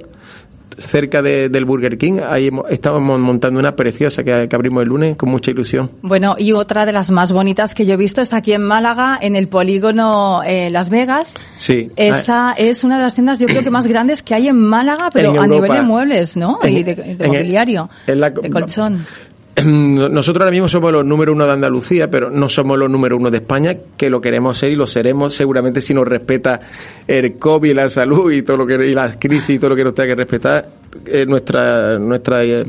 cerca 0.78 1.22
de- 1.22 1.48
del 1.48 1.64
Burger 1.64 1.96
King, 1.98 2.18
ahí 2.28 2.48
hemos- 2.48 2.64
estamos 2.70 3.00
montando 3.18 3.58
una 3.60 3.74
preciosa 3.76 4.22
que, 4.22 4.48
que 4.48 4.56
abrimos 4.56 4.82
el 4.82 4.88
lunes 4.88 5.16
con 5.16 5.30
mucha 5.30 5.50
ilusión. 5.50 5.90
Bueno, 6.02 6.36
y 6.38 6.52
otra 6.52 6.86
de 6.86 6.92
las 6.92 7.10
más 7.10 7.32
bonitas 7.32 7.74
que 7.74 7.86
yo 7.86 7.94
he 7.94 7.96
visto 7.96 8.20
está 8.20 8.38
aquí 8.38 8.52
en 8.52 8.62
Málaga, 8.62 9.18
en 9.20 9.36
el 9.36 9.48
polígono 9.48 10.42
eh, 10.44 10.70
Las 10.70 10.88
Vegas. 10.90 11.34
Sí. 11.58 11.90
Esa 11.96 12.52
es 12.52 12.84
una 12.84 12.96
de 12.96 13.02
las 13.04 13.14
tiendas, 13.14 13.38
yo 13.38 13.46
creo 13.46 13.62
que 13.62 13.70
más 13.70 13.86
grandes 13.86 14.22
que 14.22 14.34
hay 14.34 14.48
en 14.48 14.56
Málaga, 14.60 15.10
pero 15.12 15.30
En 15.34 15.38
a 15.38 15.46
nivel 15.46 15.70
de 15.70 15.82
muebles, 15.82 16.36
¿no? 16.36 16.58
En- 16.62 16.76
y 16.78 16.82
de, 16.82 17.16
mobiliario, 17.26 17.90
en 18.06 18.20
la- 18.20 18.30
de 18.30 18.50
colchón. 18.50 19.04
Nosotros 19.64 20.40
ahora 20.42 20.50
mismo 20.50 20.66
somos 20.68 20.92
los 20.92 21.04
número 21.04 21.32
uno 21.32 21.44
de 21.46 21.52
Andalucía, 21.52 22.10
pero 22.10 22.30
no 22.30 22.48
somos 22.48 22.78
los 22.78 22.90
número 22.90 23.16
uno 23.16 23.30
de 23.30 23.36
España, 23.38 23.76
que 23.96 24.08
lo 24.08 24.20
queremos 24.20 24.56
ser 24.56 24.72
y 24.72 24.76
lo 24.76 24.86
seremos 24.86 25.34
seguramente 25.34 25.82
si 25.82 25.92
nos 25.92 26.06
respeta 26.08 26.58
el 27.06 27.34
COVID 27.36 27.74
la 27.74 27.90
salud 27.90 28.32
y 28.32 28.42
todo 28.42 28.56
lo 28.56 28.66
que 28.66 28.74
y 28.88 28.94
las 28.94 29.16
crisis 29.18 29.50
y 29.50 29.58
todo 29.58 29.70
lo 29.70 29.76
que 29.76 29.84
nos 29.84 29.94
tenga 29.94 30.08
que 30.08 30.14
respetar. 30.14 30.68
eh, 31.06 31.26
nuestra 31.26 31.98
nuestra 31.98 32.42
eh, 32.44 32.64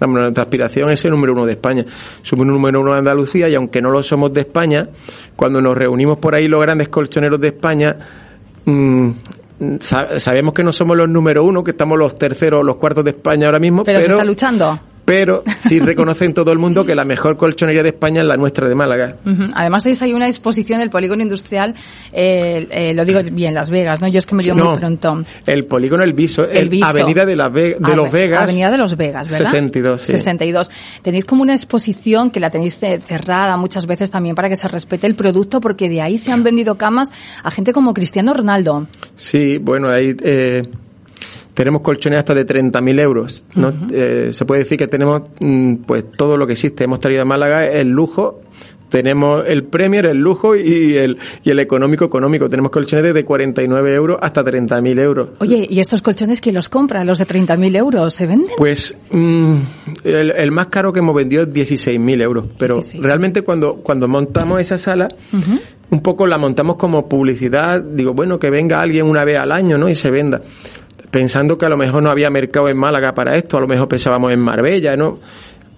nuestra 0.00 0.42
aspiración 0.44 0.90
es 0.90 1.00
ser 1.00 1.10
número 1.10 1.32
uno 1.32 1.46
de 1.46 1.52
España. 1.52 1.84
Somos 2.22 2.46
el 2.46 2.52
número 2.52 2.80
uno 2.82 2.92
de 2.92 2.98
Andalucía 2.98 3.48
y 3.48 3.54
aunque 3.54 3.80
no 3.80 3.90
lo 3.90 4.02
somos 4.02 4.32
de 4.32 4.40
España, 4.42 4.86
cuando 5.34 5.60
nos 5.62 5.76
reunimos 5.76 6.18
por 6.18 6.34
ahí 6.34 6.46
los 6.46 6.60
grandes 6.60 6.88
colchoneros 6.88 7.40
de 7.40 7.48
España, 7.48 7.96
mm, 8.66 9.10
sa- 9.80 10.20
sabemos 10.20 10.52
que 10.54 10.62
no 10.62 10.72
somos 10.72 10.96
los 10.96 11.08
número 11.08 11.42
uno, 11.42 11.64
que 11.64 11.72
estamos 11.72 11.98
los 11.98 12.16
terceros 12.16 12.60
o 12.60 12.62
los 12.62 12.76
cuartos 12.76 13.02
de 13.04 13.10
España 13.10 13.46
ahora 13.46 13.58
mismo, 13.58 13.82
Pero, 13.82 14.00
se 14.02 14.06
está 14.08 14.24
luchando. 14.24 14.78
Pero 15.08 15.42
sí 15.56 15.80
reconocen 15.80 16.34
todo 16.34 16.52
el 16.52 16.58
mundo 16.58 16.84
que 16.84 16.94
la 16.94 17.06
mejor 17.06 17.38
colchonería 17.38 17.82
de 17.82 17.88
España 17.88 18.20
es 18.20 18.26
la 18.26 18.36
nuestra 18.36 18.68
de 18.68 18.74
Málaga. 18.74 19.16
Ujú. 19.24 19.44
Además, 19.54 19.82
tenéis 19.82 20.02
ahí 20.02 20.12
una 20.12 20.26
exposición 20.26 20.80
del 20.80 20.90
polígono 20.90 21.22
industrial, 21.22 21.74
eh, 22.12 22.68
eh, 22.70 22.92
lo 22.92 23.06
digo 23.06 23.20
bien, 23.32 23.54
Las 23.54 23.70
Vegas, 23.70 24.02
¿no? 24.02 24.08
Yo 24.08 24.18
es 24.18 24.26
que 24.26 24.34
me 24.34 24.42
dio 24.42 24.54
muy 24.54 24.76
pronto. 24.76 25.24
El 25.46 25.64
polígono 25.64 26.04
El 26.04 26.12
Viso, 26.12 26.44
El 26.44 26.58
el 26.58 26.68
Viso. 26.68 26.86
Avenida 26.86 27.24
de, 27.24 27.36
las 27.36 27.50
Ve- 27.50 27.78
de 27.80 27.96
los 27.96 28.12
Vegas. 28.12 28.42
Avenida 28.42 28.70
de 28.70 28.76
los 28.76 28.98
Vegas, 28.98 29.30
¿verdad? 29.30 29.46
62, 29.46 30.02
sí. 30.02 30.12
62. 30.12 30.70
Tenéis 31.00 31.24
como 31.24 31.40
una 31.40 31.54
exposición 31.54 32.30
que 32.30 32.38
la 32.38 32.50
tenéis 32.50 32.82
eh, 32.82 33.00
cerrada 33.02 33.56
muchas 33.56 33.86
veces 33.86 34.10
también 34.10 34.34
para 34.34 34.50
que 34.50 34.56
se 34.56 34.68
respete 34.68 35.06
el 35.06 35.14
producto, 35.14 35.62
porque 35.62 35.88
de 35.88 36.02
ahí 36.02 36.18
se 36.18 36.32
han 36.32 36.42
vendido 36.44 36.76
camas 36.76 37.10
a 37.42 37.50
gente 37.50 37.72
como 37.72 37.94
Cristiano 37.94 38.34
Ronaldo. 38.34 38.86
Sí, 39.16 39.56
bueno, 39.56 39.88
ahí 39.88 40.14
eh, 40.22 40.64
tenemos 41.58 41.82
colchones 41.82 42.20
hasta 42.20 42.34
de 42.36 42.46
30.000 42.46 43.00
euros. 43.00 43.44
¿no? 43.56 43.72
Eh, 43.90 44.30
se 44.32 44.44
puede 44.44 44.60
decir 44.60 44.78
que 44.78 44.86
tenemos 44.86 45.22
mm, 45.40 45.74
pues 45.78 46.04
todo 46.12 46.36
lo 46.36 46.46
que 46.46 46.52
existe. 46.52 46.84
Hemos 46.84 47.00
traído 47.00 47.22
a 47.22 47.24
Málaga 47.24 47.66
el 47.66 47.88
lujo. 47.88 48.42
Tenemos 48.88 49.44
el 49.44 49.64
Premier, 49.64 50.06
el 50.06 50.18
lujo 50.18 50.54
y 50.54 50.94
el, 50.94 51.18
y 51.42 51.50
el 51.50 51.58
económico 51.58 52.04
económico. 52.04 52.48
Tenemos 52.48 52.70
colchones 52.70 53.06
desde 53.06 53.24
49 53.24 53.92
euros 53.92 54.18
hasta 54.22 54.44
30.000 54.44 55.00
euros. 55.00 55.28
Oye, 55.40 55.66
¿y 55.68 55.80
estos 55.80 56.00
colchones 56.00 56.40
quién 56.40 56.54
los 56.54 56.68
compra? 56.68 57.02
¿Los 57.02 57.18
de 57.18 57.26
30.000 57.26 57.76
euros? 57.76 58.14
¿Se 58.14 58.28
venden? 58.28 58.54
Pues 58.56 58.94
mm, 59.10 59.56
el, 60.04 60.30
el 60.30 60.50
más 60.52 60.68
caro 60.68 60.92
que 60.92 61.00
hemos 61.00 61.16
vendido 61.16 61.42
es 61.42 61.48
16.000 61.48 62.22
euros, 62.22 62.46
pero 62.56 62.78
16.000. 62.78 63.02
realmente 63.02 63.42
cuando, 63.42 63.74
cuando 63.82 64.06
montamos 64.06 64.60
esa 64.60 64.78
sala, 64.78 65.08
un 65.90 66.00
poco 66.02 66.24
la 66.28 66.38
montamos 66.38 66.76
como 66.76 67.08
publicidad, 67.08 67.82
digo, 67.82 68.14
bueno, 68.14 68.38
que 68.38 68.48
venga 68.48 68.80
alguien 68.80 69.06
una 69.06 69.24
vez 69.24 69.40
al 69.40 69.50
año, 69.50 69.76
¿no? 69.76 69.88
Y 69.88 69.96
se 69.96 70.12
venda. 70.12 70.40
Pensando 71.10 71.56
que 71.56 71.66
a 71.66 71.68
lo 71.68 71.76
mejor 71.76 72.02
no 72.02 72.10
había 72.10 72.30
mercado 72.30 72.68
en 72.68 72.76
Málaga 72.76 73.14
para 73.14 73.36
esto, 73.36 73.56
a 73.56 73.60
lo 73.60 73.66
mejor 73.68 73.88
pensábamos 73.88 74.32
en 74.32 74.40
Marbella, 74.40 74.96
¿no? 74.96 75.18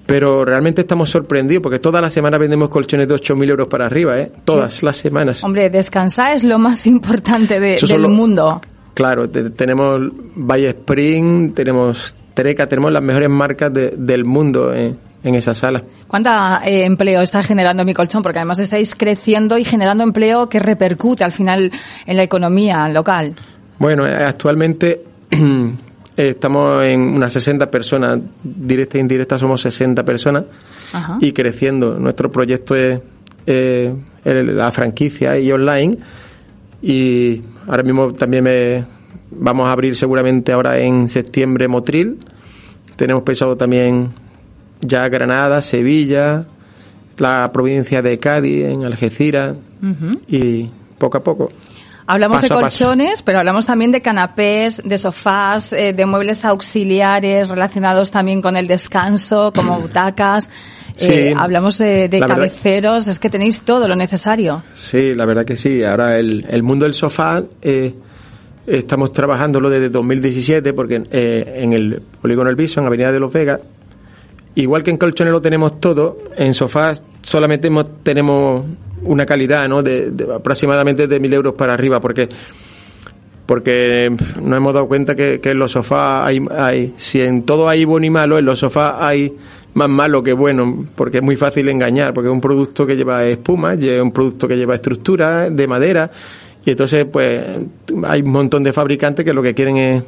Pero 0.06 0.44
realmente 0.44 0.80
estamos 0.80 1.08
sorprendidos 1.08 1.62
porque 1.62 1.78
todas 1.78 2.02
las 2.02 2.12
semanas 2.12 2.40
vendemos 2.40 2.68
colchones 2.68 3.06
de 3.06 3.14
8.000 3.14 3.48
euros 3.50 3.68
para 3.68 3.86
arriba, 3.86 4.18
¿eh? 4.18 4.32
Todas 4.44 4.82
las 4.82 4.96
semanas. 4.96 5.44
Hombre, 5.44 5.70
descansar 5.70 6.34
es 6.34 6.42
lo 6.42 6.58
más 6.58 6.86
importante 6.88 7.60
de- 7.60 7.76
del 7.80 8.02
lo- 8.02 8.08
mundo. 8.08 8.60
Claro, 8.94 9.30
te- 9.30 9.50
tenemos 9.50 10.00
Valle 10.34 10.70
Spring, 10.70 11.54
tenemos 11.54 12.14
Treca, 12.34 12.66
tenemos 12.66 12.90
las 12.92 13.02
mejores 13.02 13.28
marcas 13.30 13.72
de- 13.72 13.94
del 13.96 14.24
mundo 14.24 14.74
en, 14.74 14.98
en 15.22 15.34
esa 15.36 15.54
sala. 15.54 15.82
¿Cuánta 16.08 16.62
eh, 16.66 16.84
empleo 16.86 17.20
está 17.22 17.42
generando 17.44 17.84
mi 17.84 17.94
colchón? 17.94 18.22
Porque 18.22 18.38
además 18.40 18.58
estáis 18.58 18.96
creciendo 18.96 19.58
y 19.58 19.64
generando 19.64 20.02
empleo 20.02 20.48
que 20.48 20.58
repercute 20.58 21.22
al 21.22 21.32
final 21.32 21.70
en 22.06 22.16
la 22.16 22.22
economía 22.24 22.88
local. 22.88 23.36
Bueno, 23.78 24.06
eh, 24.06 24.24
actualmente 24.24 24.90
eh, 24.90 25.04
estamos 26.16 26.84
en 26.84 27.00
unas 27.00 27.32
60 27.32 27.70
personas, 27.70 28.20
directa 28.42 28.98
e 28.98 29.00
indirecta 29.00 29.38
somos 29.38 29.60
60 29.62 30.04
personas 30.04 30.44
Ajá. 30.92 31.18
y 31.20 31.32
creciendo. 31.32 31.98
Nuestro 31.98 32.30
proyecto 32.30 32.74
es 32.76 33.00
eh, 33.46 33.94
la 34.24 34.70
franquicia 34.70 35.38
y 35.38 35.50
online 35.50 35.96
y 36.82 37.40
ahora 37.66 37.82
mismo 37.82 38.12
también 38.14 38.44
me- 38.44 38.84
vamos 39.30 39.68
a 39.68 39.72
abrir 39.72 39.94
seguramente 39.94 40.52
ahora 40.52 40.78
en 40.78 41.08
septiembre 41.08 41.68
Motril. 41.68 42.18
Tenemos 42.96 43.22
pensado 43.22 43.56
también 43.56 44.08
ya 44.82 45.08
Granada, 45.08 45.62
Sevilla, 45.62 46.44
la 47.18 47.50
provincia 47.52 48.02
de 48.02 48.18
Cádiz, 48.18 48.64
en 48.64 48.84
Algeciras 48.84 49.56
y 50.28 50.68
poco 50.98 51.18
a 51.18 51.22
poco. 51.22 51.50
Hablamos 52.12 52.40
Paso 52.42 52.54
de 52.54 52.60
colchones, 52.60 53.22
pero 53.22 53.38
hablamos 53.38 53.66
también 53.66 53.92
de 53.92 54.02
canapés, 54.02 54.82
de 54.84 54.98
sofás, 54.98 55.72
eh, 55.72 55.92
de 55.92 56.06
muebles 56.06 56.44
auxiliares 56.44 57.48
relacionados 57.48 58.10
también 58.10 58.42
con 58.42 58.56
el 58.56 58.66
descanso, 58.66 59.52
como 59.54 59.78
butacas. 59.80 60.48
Eh, 60.98 61.30
Sí. 61.30 61.34
hablamos 61.38 61.78
de, 61.78 62.08
de 62.08 62.20
verdad- 62.20 62.34
cabeceros, 62.36 63.06
es 63.08 63.18
que 63.18 63.30
tenéis 63.30 63.60
todo 63.62 63.88
lo 63.88 63.96
necesario. 63.96 64.62
Sí, 64.74 65.14
la 65.14 65.24
verdad 65.24 65.44
que 65.44 65.56
sí. 65.56 65.82
Ahora 65.84 66.18
el, 66.18 66.44
el 66.50 66.62
mundo 66.62 66.84
del 66.84 66.94
sofá 66.94 67.42
eh, 67.62 67.94
estamos 68.66 69.12
trabajándolo 69.12 69.70
desde 69.70 69.88
2017 69.88 70.72
porque 70.74 71.02
eh, 71.10 71.60
en 71.62 71.72
el 71.72 72.02
polígono 72.20 72.50
El 72.50 72.56
Viso, 72.56 72.80
en 72.80 72.86
Avenida 72.86 73.12
de 73.12 73.20
los 73.20 73.32
Vegas, 73.32 73.60
igual 74.56 74.82
que 74.82 74.90
en 74.90 74.98
colchones 74.98 75.32
lo 75.32 75.40
tenemos 75.40 75.80
todo, 75.80 76.18
en 76.36 76.52
sofás 76.54 77.02
solamente 77.22 77.68
hemos- 77.68 78.02
tenemos 78.02 78.64
una 79.02 79.24
calidad 79.26 79.68
¿no? 79.68 79.82
de, 79.82 80.10
de 80.10 80.34
aproximadamente 80.34 81.06
de 81.06 81.20
mil 81.20 81.32
euros 81.32 81.54
para 81.54 81.72
arriba 81.74 82.00
porque 82.00 82.28
porque 83.46 84.08
nos 84.42 84.56
hemos 84.56 84.72
dado 84.74 84.86
cuenta 84.86 85.14
que, 85.16 85.40
que 85.40 85.50
en 85.50 85.58
los 85.58 85.72
sofás 85.72 86.26
hay, 86.28 86.40
hay, 86.56 86.94
si 86.96 87.20
en 87.20 87.42
todo 87.42 87.68
hay 87.68 87.84
bueno 87.84 88.06
y 88.06 88.10
malo, 88.10 88.38
en 88.38 88.44
los 88.44 88.60
sofás 88.60 88.94
hay 89.00 89.32
más 89.74 89.88
malo 89.88 90.22
que 90.22 90.32
bueno, 90.32 90.86
porque 90.94 91.18
es 91.18 91.24
muy 91.24 91.34
fácil 91.36 91.68
engañar, 91.68 92.12
porque 92.14 92.28
es 92.28 92.32
un 92.32 92.40
producto 92.40 92.86
que 92.86 92.96
lleva 92.96 93.24
espuma, 93.24 93.74
es 93.74 94.00
un 94.00 94.12
producto 94.12 94.46
que 94.46 94.56
lleva 94.56 94.76
estructura 94.76 95.50
de 95.50 95.66
madera, 95.66 96.10
y 96.64 96.70
entonces 96.70 97.06
pues 97.10 97.40
hay 98.04 98.22
un 98.22 98.30
montón 98.30 98.62
de 98.62 98.72
fabricantes 98.72 99.24
que 99.24 99.32
lo 99.32 99.42
que 99.42 99.54
quieren 99.54 99.76
es, 99.78 100.02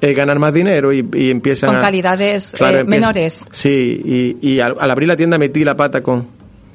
es 0.00 0.16
ganar 0.16 0.38
más 0.38 0.52
dinero 0.54 0.92
y, 0.92 1.04
y 1.14 1.30
empiezan 1.30 1.70
Con 1.70 1.78
a- 1.78 1.80
calidades 1.82 2.52
Claro, 2.56 2.78
eh, 2.78 2.84
menores. 2.84 3.44
Sí, 3.52 4.36
y, 4.40 4.48
y 4.52 4.60
al, 4.60 4.76
al 4.78 4.90
abrir 4.90 5.08
la 5.08 5.16
tienda 5.16 5.36
metí 5.38 5.64
la 5.64 5.76
pata 5.76 6.00
con, 6.00 6.26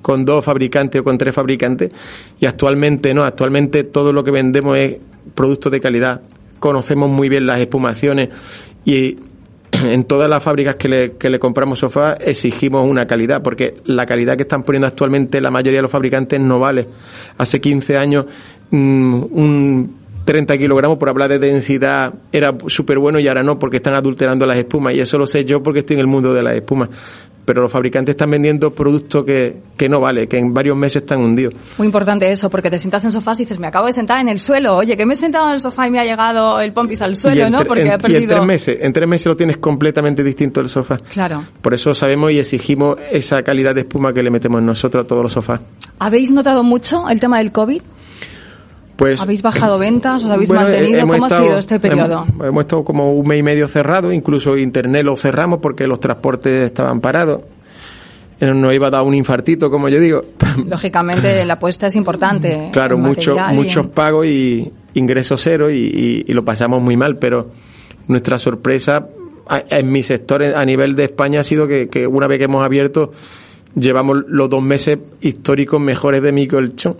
con 0.04 0.24
dos 0.26 0.46
fabricantes 0.46 1.02
o 1.02 1.04
con 1.04 1.18
tres 1.18 1.34
fabricantes 1.34 1.90
y 2.40 2.46
actualmente 2.46 3.12
no, 3.16 3.24
actualmente 3.24 3.86
todo 3.86 4.14
lo 4.14 4.24
que 4.24 4.30
vendemos 4.30 4.78
es 4.78 4.98
productos 5.34 5.72
de 5.72 5.80
calidad. 5.80 6.22
Conocemos 6.60 7.10
muy 7.10 7.30
bien 7.30 7.48
las 7.48 7.58
espumaciones 7.60 8.30
y 8.86 9.18
en 9.72 10.04
todas 10.04 10.30
las 10.30 10.44
fábricas 10.44 10.76
que 10.76 10.88
le, 10.88 11.12
que 11.14 11.30
le 11.30 11.40
compramos 11.40 11.80
sofá 11.80 12.14
exigimos 12.14 12.88
una 12.88 13.08
calidad, 13.08 13.42
porque 13.42 13.78
la 13.86 14.06
calidad 14.06 14.36
que 14.36 14.44
están 14.44 14.64
poniendo 14.64 14.88
actualmente 14.88 15.42
la 15.42 15.50
mayoría 15.50 15.80
de 15.80 15.84
los 15.84 15.92
fabricantes 15.92 16.40
no 16.40 16.60
vale. 16.60 16.86
Hace 17.38 17.60
15 17.60 17.98
años 17.98 18.26
mm, 18.70 19.24
un 19.32 20.04
30 20.26 20.58
kilogramos 20.58 20.98
por 20.98 21.10
hablar 21.10 21.30
de 21.30 21.40
densidad 21.40 22.14
era 22.32 22.54
súper 22.68 22.98
bueno 22.98 23.20
y 23.20 23.28
ahora 23.28 23.44
no, 23.44 23.60
porque 23.60 23.78
están 23.78 23.96
adulterando 23.96 24.46
las 24.46 24.58
espumas. 24.58 24.94
Y 24.96 25.00
eso 25.00 25.18
lo 25.18 25.28
sé 25.28 25.46
yo 25.46 25.62
porque 25.62 25.80
estoy 25.80 25.96
en 25.96 26.02
el 26.02 26.08
mundo 26.08 26.34
de 26.34 26.44
las 26.44 26.56
espumas. 26.56 26.90
Pero 27.46 27.62
los 27.62 27.72
fabricantes 27.72 28.14
están 28.14 28.32
vendiendo 28.32 28.72
productos 28.72 29.24
que, 29.26 29.58
que 29.76 29.90
no 29.90 30.00
vale, 30.00 30.28
que 30.28 30.38
en 30.38 30.54
varios 30.54 30.78
meses 30.78 31.02
están 31.04 31.20
hundidos. 31.22 31.54
Muy 31.78 31.88
importante 31.88 32.32
eso, 32.32 32.50
porque 32.50 32.70
te 32.70 32.80
sientas 32.80 33.04
en 33.04 33.12
sofás 33.12 33.40
y 33.40 33.44
dices, 33.44 33.60
me 33.60 33.68
acabo 33.68 33.86
de 33.88 33.94
sentar 33.94 34.22
en 34.22 34.30
el 34.30 34.40
suelo. 34.40 34.78
Oye, 34.78 34.96
que 34.96 35.06
me 35.06 35.14
he 35.14 35.18
sentado 35.18 35.48
en 35.48 35.54
el 35.56 35.60
sofá 35.60 35.88
y 35.88 35.92
me 35.92 36.00
ha 36.00 36.06
llegado 36.06 36.60
el 36.62 36.72
pompis 36.72 37.02
al 37.02 37.16
suelo, 37.16 37.50
¿no? 37.50 37.60
Porque 37.66 37.82
en- 37.82 37.88
he 37.88 37.92
y 37.92 37.94
en 37.96 38.00
perdido... 38.00 38.36
tres 38.36 38.46
meses, 38.46 38.78
en 38.80 38.94
tres 38.94 39.08
meses 39.08 39.26
lo 39.28 39.36
tienes 39.36 39.58
completamente 39.58 40.24
distinto 40.24 40.62
el 40.62 40.70
sofá. 40.70 40.98
Claro. 40.98 41.44
Por 41.62 41.74
eso 41.74 41.94
sabemos 41.94 42.32
y 42.32 42.40
exigimos 42.40 42.98
esa 43.12 43.42
calidad 43.44 43.76
de 43.76 43.82
espuma 43.82 44.14
que 44.14 44.24
le 44.24 44.30
metemos 44.30 44.62
nosotros 44.62 45.04
a 45.04 45.08
todos 45.08 45.24
los 45.24 45.32
sofás. 45.34 45.60
¿Habéis 46.00 46.32
notado 46.32 46.64
mucho 46.64 47.08
el 47.10 47.20
tema 47.20 47.40
del 47.40 47.52
COVID? 47.52 47.82
Pues 48.96 49.20
¿Habéis 49.20 49.42
bajado 49.42 49.80
ventas? 49.80 50.24
¿Os 50.24 50.30
habéis 50.30 50.50
Bueno, 50.50 50.64
mantenido? 50.64 51.08
¿Cómo 51.08 51.26
ha 51.26 51.30
sido 51.30 51.58
este 51.58 51.80
periodo? 51.80 52.26
Hemos, 52.30 52.48
hemos 52.48 52.62
estado 52.62 52.84
como 52.84 53.12
un 53.12 53.28
mes 53.28 53.40
y 53.40 53.44
medio 53.44 53.68
cerrado, 53.68 54.12
incluso 54.14 54.56
internet 54.58 55.04
lo 55.04 55.18
cerramos 55.18 55.60
porque 55.60 55.88
los 55.88 56.00
transportes 56.00 56.64
estaban 56.64 57.02
parados. 57.02 57.42
Eh, 58.40 58.54
Nos 58.54 58.74
iba 58.74 58.88
a 58.88 58.90
dar 58.92 59.02
un 59.04 59.16
infartito, 59.16 59.72
como 59.72 59.90
yo 59.90 60.00
digo. 60.00 60.24
Lógicamente, 60.68 61.44
la 61.46 61.54
apuesta 61.56 61.88
es 61.88 61.96
importante. 61.96 62.70
claro, 62.72 62.98
mucho, 62.98 63.36
y 63.52 63.56
muchos 63.56 63.86
en- 63.86 63.92
pagos 63.92 64.26
y 64.28 64.72
ingresos 64.94 65.42
cero 65.42 65.72
y, 65.72 65.76
y- 65.78 66.24
y 66.28 66.34
lo 66.34 66.46
pasamos 66.46 66.82
muy 66.82 66.96
mal, 66.96 67.18
pero 67.18 67.50
nuestra 68.08 68.38
sorpresa 68.38 69.08
en 69.70 69.92
mi 69.92 70.04
sector 70.04 70.44
a 70.44 70.64
nivel 70.66 70.96
de 70.96 71.06
España 71.06 71.40
ha 71.40 71.44
sido 71.44 71.68
que, 71.68 71.90
que 71.90 72.06
una 72.08 72.28
vez 72.28 72.38
que 72.38 72.46
hemos 72.46 72.64
abierto 72.66 73.12
llevamos 73.76 74.24
los 74.28 74.50
dos 74.50 74.62
meses 74.62 75.00
históricos 75.22 75.82
mejores 75.82 76.22
de 76.22 76.32
mi 76.32 76.48
colchón. 76.48 76.96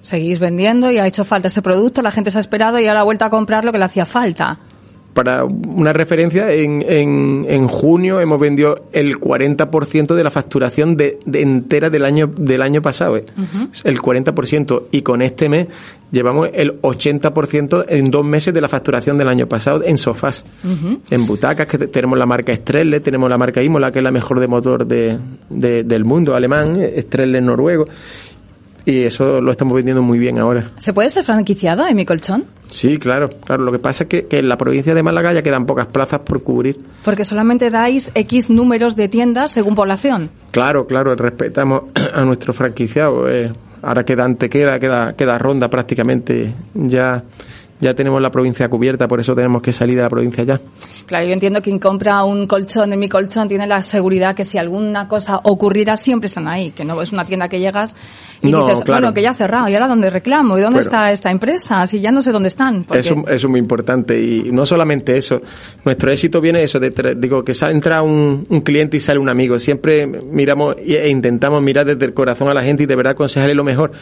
Seguís 0.00 0.38
vendiendo 0.38 0.90
y 0.90 0.98
ha 0.98 1.06
hecho 1.06 1.24
falta 1.24 1.48
ese 1.48 1.60
producto, 1.62 2.02
la 2.02 2.10
gente 2.12 2.30
se 2.30 2.38
ha 2.38 2.40
esperado 2.40 2.78
y 2.78 2.86
ahora 2.86 3.00
ha 3.00 3.04
vuelto 3.04 3.24
a 3.24 3.30
comprar 3.30 3.64
lo 3.64 3.72
que 3.72 3.78
le 3.78 3.84
hacía 3.84 4.06
falta. 4.06 4.58
Para 5.14 5.44
una 5.44 5.92
referencia, 5.92 6.52
en, 6.52 6.84
en, 6.88 7.44
en 7.48 7.66
junio 7.66 8.20
hemos 8.20 8.38
vendido 8.38 8.84
el 8.92 9.18
40% 9.18 10.14
de 10.14 10.22
la 10.22 10.30
facturación 10.30 10.96
de, 10.96 11.18
de 11.26 11.40
entera 11.42 11.90
del 11.90 12.04
año 12.04 12.28
del 12.36 12.62
año 12.62 12.80
pasado. 12.82 13.16
¿eh? 13.16 13.24
El 13.82 13.98
40%. 14.00 14.82
Y 14.92 15.02
con 15.02 15.20
este 15.22 15.48
mes 15.48 15.66
llevamos 16.12 16.50
el 16.52 16.80
80% 16.82 17.86
en 17.88 18.10
dos 18.12 18.24
meses 18.24 18.54
de 18.54 18.60
la 18.60 18.68
facturación 18.68 19.18
del 19.18 19.28
año 19.28 19.48
pasado 19.48 19.82
en 19.82 19.98
sofás. 19.98 20.44
En 21.10 21.26
butacas, 21.26 21.66
que 21.66 21.78
te- 21.78 21.88
tenemos 21.88 22.16
la 22.16 22.26
marca 22.26 22.52
Estrelle, 22.52 23.00
tenemos 23.00 23.28
la 23.28 23.38
marca 23.38 23.60
Imola, 23.60 23.90
que 23.90 23.98
es 23.98 24.04
la 24.04 24.12
mejor 24.12 24.38
de 24.38 24.46
motor 24.46 24.86
de, 24.86 25.18
de- 25.50 25.82
del 25.82 26.04
mundo, 26.04 26.36
alemán, 26.36 26.80
Estrelle 26.80 27.40
noruego. 27.40 27.86
Y 28.88 29.02
eso 29.04 29.42
lo 29.42 29.50
estamos 29.50 29.74
vendiendo 29.74 30.02
muy 30.02 30.18
bien 30.18 30.38
ahora. 30.38 30.66
¿Se 30.78 30.94
puede 30.94 31.10
ser 31.10 31.22
franquiciado 31.22 31.86
en 31.86 31.94
mi 31.94 32.06
colchón? 32.06 32.46
Sí, 32.70 32.96
claro, 32.96 33.28
claro. 33.44 33.62
Lo 33.62 33.70
que 33.70 33.78
pasa 33.78 34.04
es 34.04 34.08
que, 34.08 34.26
que 34.26 34.38
en 34.38 34.48
la 34.48 34.56
provincia 34.56 34.94
de 34.94 35.02
Málaga 35.02 35.30
ya 35.34 35.42
quedan 35.42 35.66
pocas 35.66 35.88
plazas 35.88 36.20
por 36.20 36.42
cubrir. 36.42 36.80
Porque 37.04 37.22
solamente 37.22 37.68
dais 37.68 38.10
X 38.14 38.48
números 38.48 38.96
de 38.96 39.08
tiendas 39.08 39.52
según 39.52 39.74
población. 39.74 40.30
Claro, 40.52 40.86
claro, 40.86 41.14
respetamos 41.16 41.82
a 42.14 42.24
nuestro 42.24 42.54
franquiciado. 42.54 43.28
eh. 43.28 43.52
ahora 43.82 44.04
queda 44.04 44.24
Antequera, 44.24 44.78
queda, 44.80 45.12
queda 45.14 45.36
Ronda 45.36 45.68
prácticamente. 45.68 46.54
Ya, 46.72 47.22
ya 47.80 47.94
tenemos 47.94 48.20
la 48.20 48.30
provincia 48.30 48.68
cubierta, 48.68 49.06
por 49.08 49.20
eso 49.20 49.34
tenemos 49.34 49.62
que 49.62 49.72
salir 49.72 49.96
de 49.96 50.02
la 50.02 50.08
provincia 50.08 50.44
ya. 50.44 50.60
Claro, 51.06 51.26
yo 51.26 51.32
entiendo 51.32 51.60
que 51.60 51.64
quien 51.68 51.78
compra 51.78 52.24
un 52.24 52.46
colchón 52.46 52.92
en 52.92 52.98
mi 52.98 53.08
colchón 53.08 53.46
tiene 53.48 53.66
la 53.66 53.82
seguridad 53.82 54.34
que 54.34 54.44
si 54.44 54.58
alguna 54.58 55.06
cosa 55.08 55.40
ocurriera 55.44 55.96
siempre 55.96 56.26
están 56.26 56.48
ahí, 56.48 56.70
que 56.70 56.84
no 56.84 57.00
es 57.02 57.12
una 57.12 57.24
tienda 57.24 57.48
que 57.48 57.60
llegas 57.60 57.94
y 58.42 58.50
No, 58.50 58.60
dices, 58.66 58.82
claro. 58.84 59.00
bueno, 59.02 59.14
que 59.14 59.22
ya 59.22 59.30
ha 59.30 59.34
cerrado, 59.34 59.68
¿y 59.68 59.74
ahora 59.74 59.88
dónde 59.88 60.10
reclamo? 60.10 60.58
¿Y 60.58 60.62
dónde 60.62 60.78
Bueno. 60.78 60.90
está 60.90 61.12
esta 61.12 61.30
empresa? 61.30 61.86
Si 61.86 62.00
ya 62.00 62.10
no 62.10 62.22
sé 62.22 62.32
dónde 62.32 62.48
están. 62.48 62.84
Porque- 62.84 63.00
Eso, 63.00 63.14
eso 63.26 63.32
es 63.34 63.48
muy 63.48 63.60
importante 63.60 64.20
y 64.20 64.50
no 64.50 64.64
solamente 64.66 65.16
eso. 65.16 65.40
Nuestro 65.84 66.10
éxito 66.10 66.40
viene 66.40 66.60
de 66.60 66.64
eso, 66.64 66.80
de, 66.80 66.90
digo, 67.16 67.44
que 67.44 67.52
entra 67.68 68.02
un, 68.02 68.46
un 68.48 68.60
cliente 68.62 68.96
y 68.96 69.00
sale 69.00 69.18
un 69.18 69.28
amigo. 69.28 69.58
Siempre 69.58 70.06
miramos 70.06 70.76
e 70.78 71.08
intentamos 71.08 71.62
mirar 71.62 71.86
desde 71.86 72.04
el 72.04 72.14
corazón 72.14 72.48
a 72.48 72.54
la 72.54 72.62
gente 72.62 72.82
y 72.84 72.86
de 72.86 72.96
verdad 72.96 73.12
aconsejarle 73.12 73.54
lo 73.54 73.64
mejor. 73.64 73.92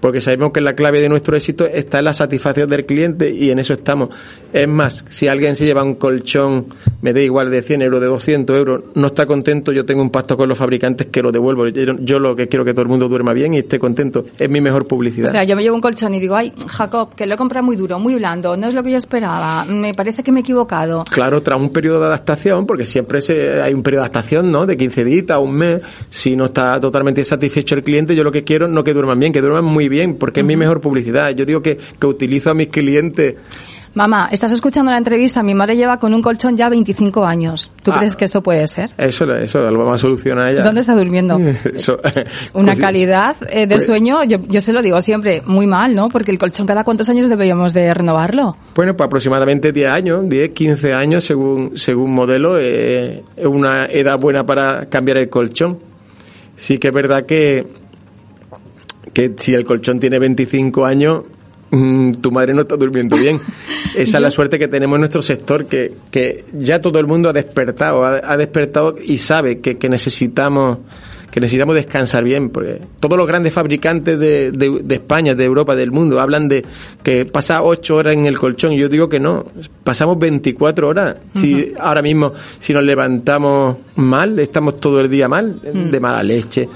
Porque 0.00 0.20
sabemos 0.20 0.52
que 0.52 0.60
la 0.60 0.74
clave 0.74 1.00
de 1.00 1.08
nuestro 1.08 1.36
éxito 1.36 1.66
está 1.66 1.98
en 1.98 2.04
la 2.06 2.14
satisfacción 2.14 2.70
del 2.70 2.86
cliente 2.86 3.30
y 3.30 3.50
en 3.50 3.58
eso 3.58 3.72
estamos. 3.72 4.10
Es 4.52 4.68
más, 4.68 5.04
si 5.08 5.28
alguien 5.28 5.56
se 5.56 5.64
lleva 5.64 5.82
un 5.82 5.96
colchón, 5.96 6.66
me 7.02 7.12
da 7.12 7.20
igual 7.20 7.50
de 7.50 7.62
100 7.62 7.82
euros, 7.82 8.00
de 8.00 8.06
200 8.06 8.56
euros, 8.56 8.82
no 8.94 9.08
está 9.08 9.26
contento, 9.26 9.72
yo 9.72 9.84
tengo 9.84 10.02
un 10.02 10.10
pacto 10.10 10.36
con 10.36 10.48
los 10.48 10.56
fabricantes 10.56 11.08
que 11.08 11.22
lo 11.22 11.32
devuelvo. 11.32 11.68
Yo, 11.68 11.98
yo 12.00 12.18
lo 12.18 12.34
que 12.36 12.48
quiero 12.48 12.64
que 12.64 12.72
todo 12.72 12.82
el 12.82 12.88
mundo 12.88 13.08
duerma 13.08 13.32
bien 13.32 13.54
y 13.54 13.58
esté 13.58 13.78
contento. 13.78 14.24
Es 14.38 14.48
mi 14.48 14.60
mejor 14.60 14.86
publicidad. 14.86 15.28
O 15.28 15.32
sea, 15.32 15.44
yo 15.44 15.56
me 15.56 15.62
llevo 15.62 15.74
un 15.74 15.80
colchón 15.80 16.14
y 16.14 16.20
digo, 16.20 16.34
ay, 16.34 16.52
Jacob, 16.66 17.14
que 17.14 17.26
lo 17.26 17.34
he 17.34 17.36
comprado 17.36 17.64
muy 17.64 17.76
duro, 17.76 17.98
muy 17.98 18.14
blando, 18.14 18.56
no 18.56 18.68
es 18.68 18.74
lo 18.74 18.82
que 18.82 18.90
yo 18.90 18.96
esperaba, 18.96 19.64
me 19.64 19.92
parece 19.92 20.22
que 20.22 20.32
me 20.32 20.40
he 20.40 20.42
equivocado. 20.42 21.04
Claro, 21.04 21.42
tras 21.42 21.58
un 21.58 21.70
periodo 21.70 22.00
de 22.00 22.06
adaptación, 22.06 22.66
porque 22.66 22.86
siempre 22.86 23.20
se, 23.20 23.60
hay 23.60 23.74
un 23.74 23.82
periodo 23.82 24.02
de 24.02 24.06
adaptación, 24.06 24.50
¿no? 24.50 24.66
De 24.66 24.76
15 24.76 25.04
días, 25.04 25.38
un 25.38 25.54
mes. 25.54 25.82
Si 26.10 26.36
no 26.36 26.46
está 26.46 26.80
totalmente 26.80 27.24
satisfecho 27.24 27.74
el 27.74 27.82
cliente, 27.82 28.14
yo 28.14 28.24
lo 28.24 28.32
que 28.32 28.44
quiero 28.44 28.68
no 28.68 28.84
que 28.84 28.94
duerman 28.94 29.18
bien, 29.18 29.32
que 29.32 29.40
duerman 29.40 29.64
muy 29.64 29.87
bien, 29.88 30.16
porque 30.16 30.40
es 30.40 30.46
mi 30.46 30.56
mejor 30.56 30.80
publicidad. 30.80 31.30
Yo 31.30 31.44
digo 31.44 31.62
que, 31.62 31.76
que 31.98 32.06
utilizo 32.06 32.50
a 32.50 32.54
mis 32.54 32.68
clientes. 32.68 33.34
Mamá, 33.94 34.28
estás 34.30 34.52
escuchando 34.52 34.90
la 34.92 34.98
entrevista, 34.98 35.42
mi 35.42 35.54
madre 35.54 35.74
lleva 35.74 35.98
con 35.98 36.12
un 36.14 36.22
colchón 36.22 36.54
ya 36.54 36.68
25 36.68 37.24
años. 37.24 37.72
¿Tú 37.82 37.90
Ah. 37.90 37.96
crees 37.98 38.14
que 38.14 38.26
esto 38.26 38.42
puede 38.42 38.68
ser? 38.68 38.90
Eso, 38.98 39.24
eso 39.34 39.58
lo 39.70 39.78
vamos 39.78 39.94
a 39.96 39.98
solucionar 39.98 40.54
ya. 40.54 40.62
¿Dónde 40.62 40.82
está 40.82 40.94
durmiendo? 40.94 41.36
Eso, 41.74 41.98
Una 42.52 42.72
pues, 42.74 42.78
calidad 42.78 43.34
eh, 43.50 43.66
de 43.66 43.74
pues- 43.74 43.86
sueño, 43.86 44.22
yo, 44.24 44.38
yo 44.46 44.60
se 44.60 44.72
lo 44.74 44.82
digo 44.82 45.00
siempre, 45.00 45.42
muy 45.46 45.66
mal, 45.66 45.96
¿no? 45.96 46.10
Porque 46.10 46.30
el 46.30 46.38
colchón 46.38 46.66
cada 46.66 46.84
cuántos 46.84 47.08
años 47.08 47.28
deberíamos 47.30 47.72
de 47.74 47.92
renovarlo. 47.92 48.56
Bueno, 48.74 48.94
pues 48.94 49.06
aproximadamente 49.06 49.72
10 49.72 49.90
años, 49.90 50.28
10, 50.28 50.50
15 50.50 50.92
años 50.92 51.24
según, 51.24 51.72
según 51.76 52.14
modelo, 52.14 52.56
eh, 52.60 53.24
es 53.36 53.46
una 53.46 53.86
edad 53.86 54.18
buena 54.20 54.44
para 54.44 54.86
cambiar 54.86 55.16
el 55.16 55.30
colchón. 55.30 55.78
Sí 56.56 56.78
que 56.78 56.88
es 56.88 56.94
verdad 56.94 57.24
que, 57.24 57.66
que 59.12 59.34
si 59.36 59.54
el 59.54 59.64
colchón 59.64 60.00
tiene 60.00 60.18
25 60.18 60.84
años, 60.84 61.22
mm, 61.70 62.14
tu 62.14 62.30
madre 62.30 62.54
no 62.54 62.62
está 62.62 62.76
durmiendo 62.76 63.16
bien. 63.16 63.40
Esa 63.96 64.18
es 64.18 64.22
la 64.22 64.30
suerte 64.30 64.58
que 64.58 64.68
tenemos 64.68 64.96
en 64.96 65.00
nuestro 65.00 65.22
sector, 65.22 65.66
que, 65.66 65.92
que 66.10 66.44
ya 66.52 66.80
todo 66.80 66.98
el 66.98 67.06
mundo 67.06 67.28
ha 67.28 67.32
despertado, 67.32 68.04
ha, 68.04 68.20
ha 68.24 68.36
despertado 68.36 68.96
y 69.02 69.18
sabe 69.18 69.60
que, 69.60 69.78
que 69.78 69.88
necesitamos 69.88 70.78
que 71.30 71.40
necesitamos 71.40 71.74
descansar 71.74 72.24
bien, 72.24 72.50
porque 72.50 72.80
todos 73.00 73.18
los 73.18 73.26
grandes 73.26 73.52
fabricantes 73.52 74.18
de, 74.18 74.50
de, 74.50 74.80
de 74.82 74.94
España, 74.94 75.34
de 75.34 75.44
Europa, 75.44 75.76
del 75.76 75.90
mundo, 75.90 76.20
hablan 76.20 76.48
de 76.48 76.64
que 77.02 77.26
pasa 77.26 77.62
ocho 77.62 77.96
horas 77.96 78.14
en 78.14 78.26
el 78.26 78.38
colchón, 78.38 78.72
y 78.72 78.78
yo 78.78 78.88
digo 78.88 79.08
que 79.08 79.20
no, 79.20 79.46
pasamos 79.84 80.18
24 80.18 80.88
horas. 80.88 81.16
Si 81.34 81.74
ahora 81.78 82.02
mismo, 82.02 82.32
si 82.58 82.72
nos 82.72 82.82
levantamos 82.82 83.76
mal, 83.96 84.38
estamos 84.38 84.76
todo 84.76 85.00
el 85.00 85.10
día 85.10 85.28
mal, 85.28 85.60
de 85.62 86.00
mala 86.00 86.22
leche, 86.22 86.68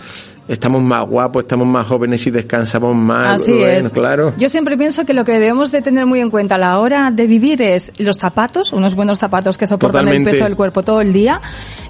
estamos 0.48 0.82
más 0.82 1.06
guapos, 1.06 1.42
estamos 1.44 1.66
más 1.66 1.86
jóvenes 1.86 2.26
y 2.26 2.30
descansamos 2.30 2.94
más. 2.94 3.40
Así 3.42 3.52
bueno, 3.52 3.66
es. 3.66 3.88
Claro. 3.90 4.34
Yo 4.38 4.48
siempre 4.48 4.76
pienso 4.76 5.04
que 5.04 5.14
lo 5.14 5.24
que 5.24 5.32
debemos 5.32 5.70
de 5.72 5.82
tener 5.82 6.06
muy 6.06 6.20
en 6.20 6.30
cuenta 6.30 6.56
a 6.56 6.58
la 6.58 6.78
hora 6.78 7.10
de 7.10 7.26
vivir 7.26 7.62
es 7.62 7.92
los 7.98 8.16
zapatos, 8.16 8.72
unos 8.72 8.94
buenos 8.94 9.18
zapatos 9.18 9.56
que 9.56 9.66
soportan 9.66 10.02
Totalmente. 10.04 10.30
el 10.30 10.36
peso 10.36 10.44
del 10.44 10.56
cuerpo 10.56 10.82
todo 10.82 11.00
el 11.00 11.12
día 11.12 11.40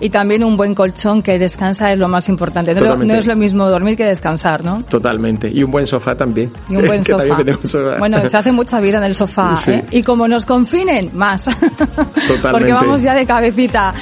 y 0.00 0.10
también 0.10 0.44
un 0.44 0.56
buen 0.56 0.74
colchón 0.74 1.22
que 1.22 1.38
descansa 1.38 1.92
es 1.92 1.98
lo 1.98 2.08
más 2.08 2.28
importante. 2.28 2.74
No, 2.74 2.96
no 2.96 3.14
es 3.14 3.26
lo 3.26 3.36
mismo 3.36 3.68
dormir 3.68 3.96
que 3.96 4.04
descansar, 4.04 4.64
¿no? 4.64 4.84
Totalmente. 4.84 5.48
Y 5.48 5.62
un 5.62 5.70
buen 5.70 5.86
sofá 5.86 6.14
también. 6.16 6.50
Y 6.68 6.76
un 6.76 6.86
buen 6.86 7.04
sofá. 7.04 7.24
sofá. 7.64 7.98
Bueno, 7.98 8.28
se 8.28 8.36
hace 8.36 8.52
mucha 8.52 8.80
vida 8.80 8.98
en 8.98 9.04
el 9.04 9.14
sofá, 9.14 9.56
Sí. 9.62 9.70
¿eh? 9.72 9.84
Y 9.90 10.02
como 10.02 10.26
nos 10.28 10.44
confinen, 10.44 11.10
más. 11.14 11.44
Porque 11.58 12.26
Totalmente. 12.34 12.72
vamos 12.72 13.02
ya 13.02 13.14
de 13.14 13.26
cabecita. 13.26 13.94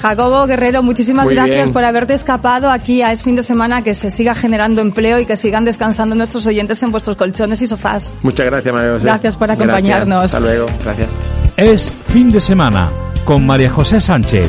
Jacobo 0.00 0.46
Guerrero, 0.46 0.82
muchísimas 0.82 1.26
Muy 1.26 1.34
gracias 1.34 1.56
bien. 1.64 1.72
por 1.72 1.84
haberte 1.84 2.14
escapado 2.14 2.70
aquí 2.70 3.02
a 3.02 3.12
Es 3.12 3.22
Fin 3.22 3.36
de 3.36 3.42
Semana, 3.42 3.82
que 3.82 3.94
se 3.94 4.10
siga 4.10 4.34
generando 4.34 4.80
empleo 4.80 5.18
y 5.18 5.26
que 5.26 5.36
sigan 5.36 5.64
descansando 5.64 6.14
nuestros 6.14 6.46
oyentes 6.46 6.82
en 6.82 6.90
vuestros 6.90 7.16
colchones 7.16 7.60
y 7.62 7.66
sofás. 7.66 8.14
Muchas 8.22 8.46
gracias, 8.46 8.74
María 8.74 8.92
José. 8.92 9.04
Gracias 9.04 9.36
por 9.36 9.50
acompañarnos. 9.50 10.32
Gracias. 10.32 10.34
Hasta 10.34 10.40
luego. 10.40 10.66
Gracias. 10.82 11.08
Es 11.56 11.92
fin 12.06 12.30
de 12.30 12.40
semana 12.40 12.90
con 13.24 13.44
María 13.44 13.70
José 13.70 14.00
Sánchez. 14.00 14.48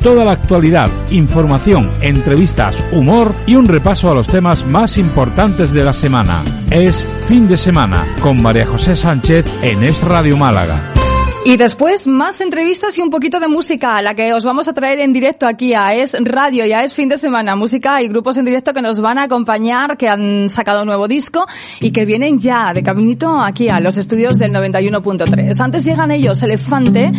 Toda 0.00 0.24
la 0.24 0.32
actualidad, 0.32 0.90
información, 1.10 1.90
entrevistas, 2.00 2.76
humor 2.92 3.34
y 3.46 3.56
un 3.56 3.66
repaso 3.66 4.10
a 4.10 4.14
los 4.14 4.26
temas 4.28 4.64
más 4.66 4.98
importantes 4.98 5.72
de 5.72 5.82
la 5.82 5.94
semana. 5.94 6.44
Es 6.70 7.06
fin 7.26 7.48
de 7.48 7.56
semana 7.56 8.14
con 8.20 8.40
María 8.42 8.66
José 8.66 8.94
Sánchez 8.94 9.46
en 9.62 9.82
Es 9.82 10.02
Radio 10.02 10.36
Málaga. 10.36 11.03
Y 11.46 11.58
después 11.58 12.06
más 12.06 12.40
entrevistas 12.40 12.96
y 12.96 13.02
un 13.02 13.10
poquito 13.10 13.38
de 13.38 13.48
música, 13.48 14.00
la 14.00 14.14
que 14.14 14.32
os 14.32 14.46
vamos 14.46 14.66
a 14.66 14.72
traer 14.72 14.98
en 15.00 15.12
directo 15.12 15.46
aquí 15.46 15.74
a 15.74 15.92
Es 15.92 16.16
Radio, 16.18 16.64
ya 16.64 16.82
es 16.82 16.94
fin 16.94 17.10
de 17.10 17.18
semana, 17.18 17.54
música 17.54 18.00
y 18.00 18.08
grupos 18.08 18.38
en 18.38 18.46
directo 18.46 18.72
que 18.72 18.80
nos 18.80 18.98
van 18.98 19.18
a 19.18 19.24
acompañar, 19.24 19.98
que 19.98 20.08
han 20.08 20.48
sacado 20.48 20.86
nuevo 20.86 21.06
disco 21.06 21.44
y 21.80 21.90
que 21.90 22.06
vienen 22.06 22.38
ya 22.38 22.72
de 22.72 22.82
caminito 22.82 23.38
aquí 23.38 23.68
a 23.68 23.78
los 23.78 23.98
estudios 23.98 24.38
del 24.38 24.52
91.3. 24.52 25.60
Antes 25.60 25.84
llegan 25.84 26.10
ellos, 26.12 26.42
Elefante, 26.42 27.12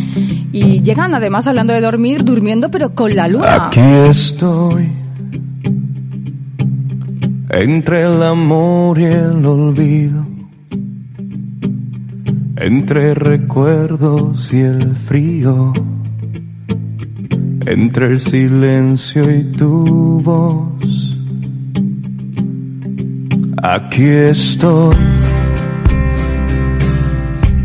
y 0.52 0.82
llegan 0.82 1.14
además 1.14 1.46
hablando 1.46 1.74
de 1.74 1.82
dormir, 1.82 2.24
durmiendo 2.24 2.72
pero 2.72 2.96
con 2.96 3.16
la 3.16 3.28
luna. 3.28 3.68
Aquí 3.68 3.80
estoy, 4.10 4.92
entre 7.52 8.02
el 8.02 8.24
amor 8.24 9.00
y 9.00 9.06
el 9.06 9.46
olvido, 9.46 10.35
entre 12.66 13.14
recuerdos 13.14 14.52
y 14.52 14.62
el 14.62 14.96
frío, 14.96 15.72
entre 17.64 18.08
el 18.08 18.20
silencio 18.20 19.30
y 19.30 19.44
tu 19.52 20.20
voz. 20.24 21.18
Aquí 23.62 24.08
estoy, 24.08 24.96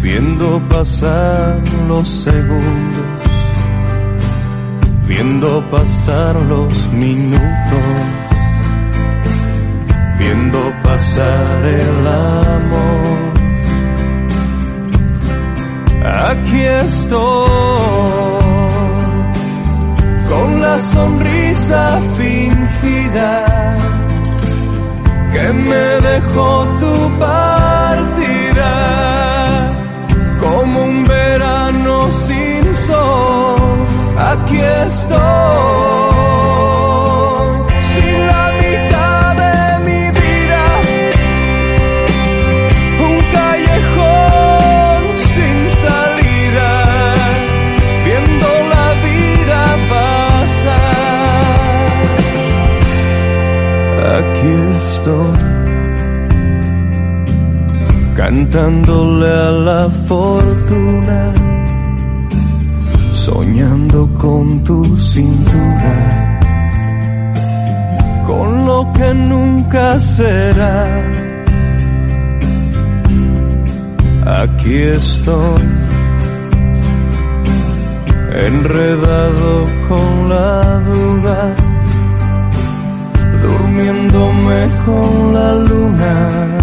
viendo 0.03 0.61
pasar 0.69 1.63
los 1.89 2.07
segundos 2.07 3.11
viendo 5.11 5.61
pasar 5.71 6.37
los 6.43 6.93
minutos, 6.93 7.41
viendo 10.19 10.61
pasar 10.85 11.65
el 11.65 12.07
Aquí 16.31 16.63
estoy, 16.63 17.51
con 20.29 20.61
la 20.61 20.79
sonrisa 20.79 22.01
fingida 22.15 23.45
que 25.33 25.53
me 25.53 25.87
dejó 26.09 26.67
tu 26.79 27.19
partida, 27.19 28.73
como 30.39 30.85
un 30.85 31.05
verano 31.05 32.13
sin 32.13 32.75
sol 32.77 33.87
aquí 34.17 34.61
estoy. 34.87 36.10
Aquí 54.41 54.49
estoy. 54.49 55.39
Cantándole 58.15 59.29
a 59.29 59.51
la 59.51 59.91
fortuna 60.07 61.35
soñando 63.13 64.09
con 64.15 64.65
tu 64.65 64.97
cintura, 64.97 66.41
con 68.27 68.65
lo 68.65 68.91
que 68.95 69.13
nunca 69.13 70.01
será. 70.01 70.87
Aquí 74.43 74.75
estoy, 74.75 75.63
enredado 78.49 79.67
con 79.87 80.29
la 80.31 80.81
duda, 80.81 81.70
durmiéndome 83.43 84.71
con 84.85 85.33
la 85.33 85.55
luna, 85.55 86.59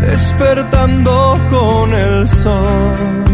despertando 0.00 1.38
con 1.50 1.94
el 1.94 2.28
sol. 2.28 3.29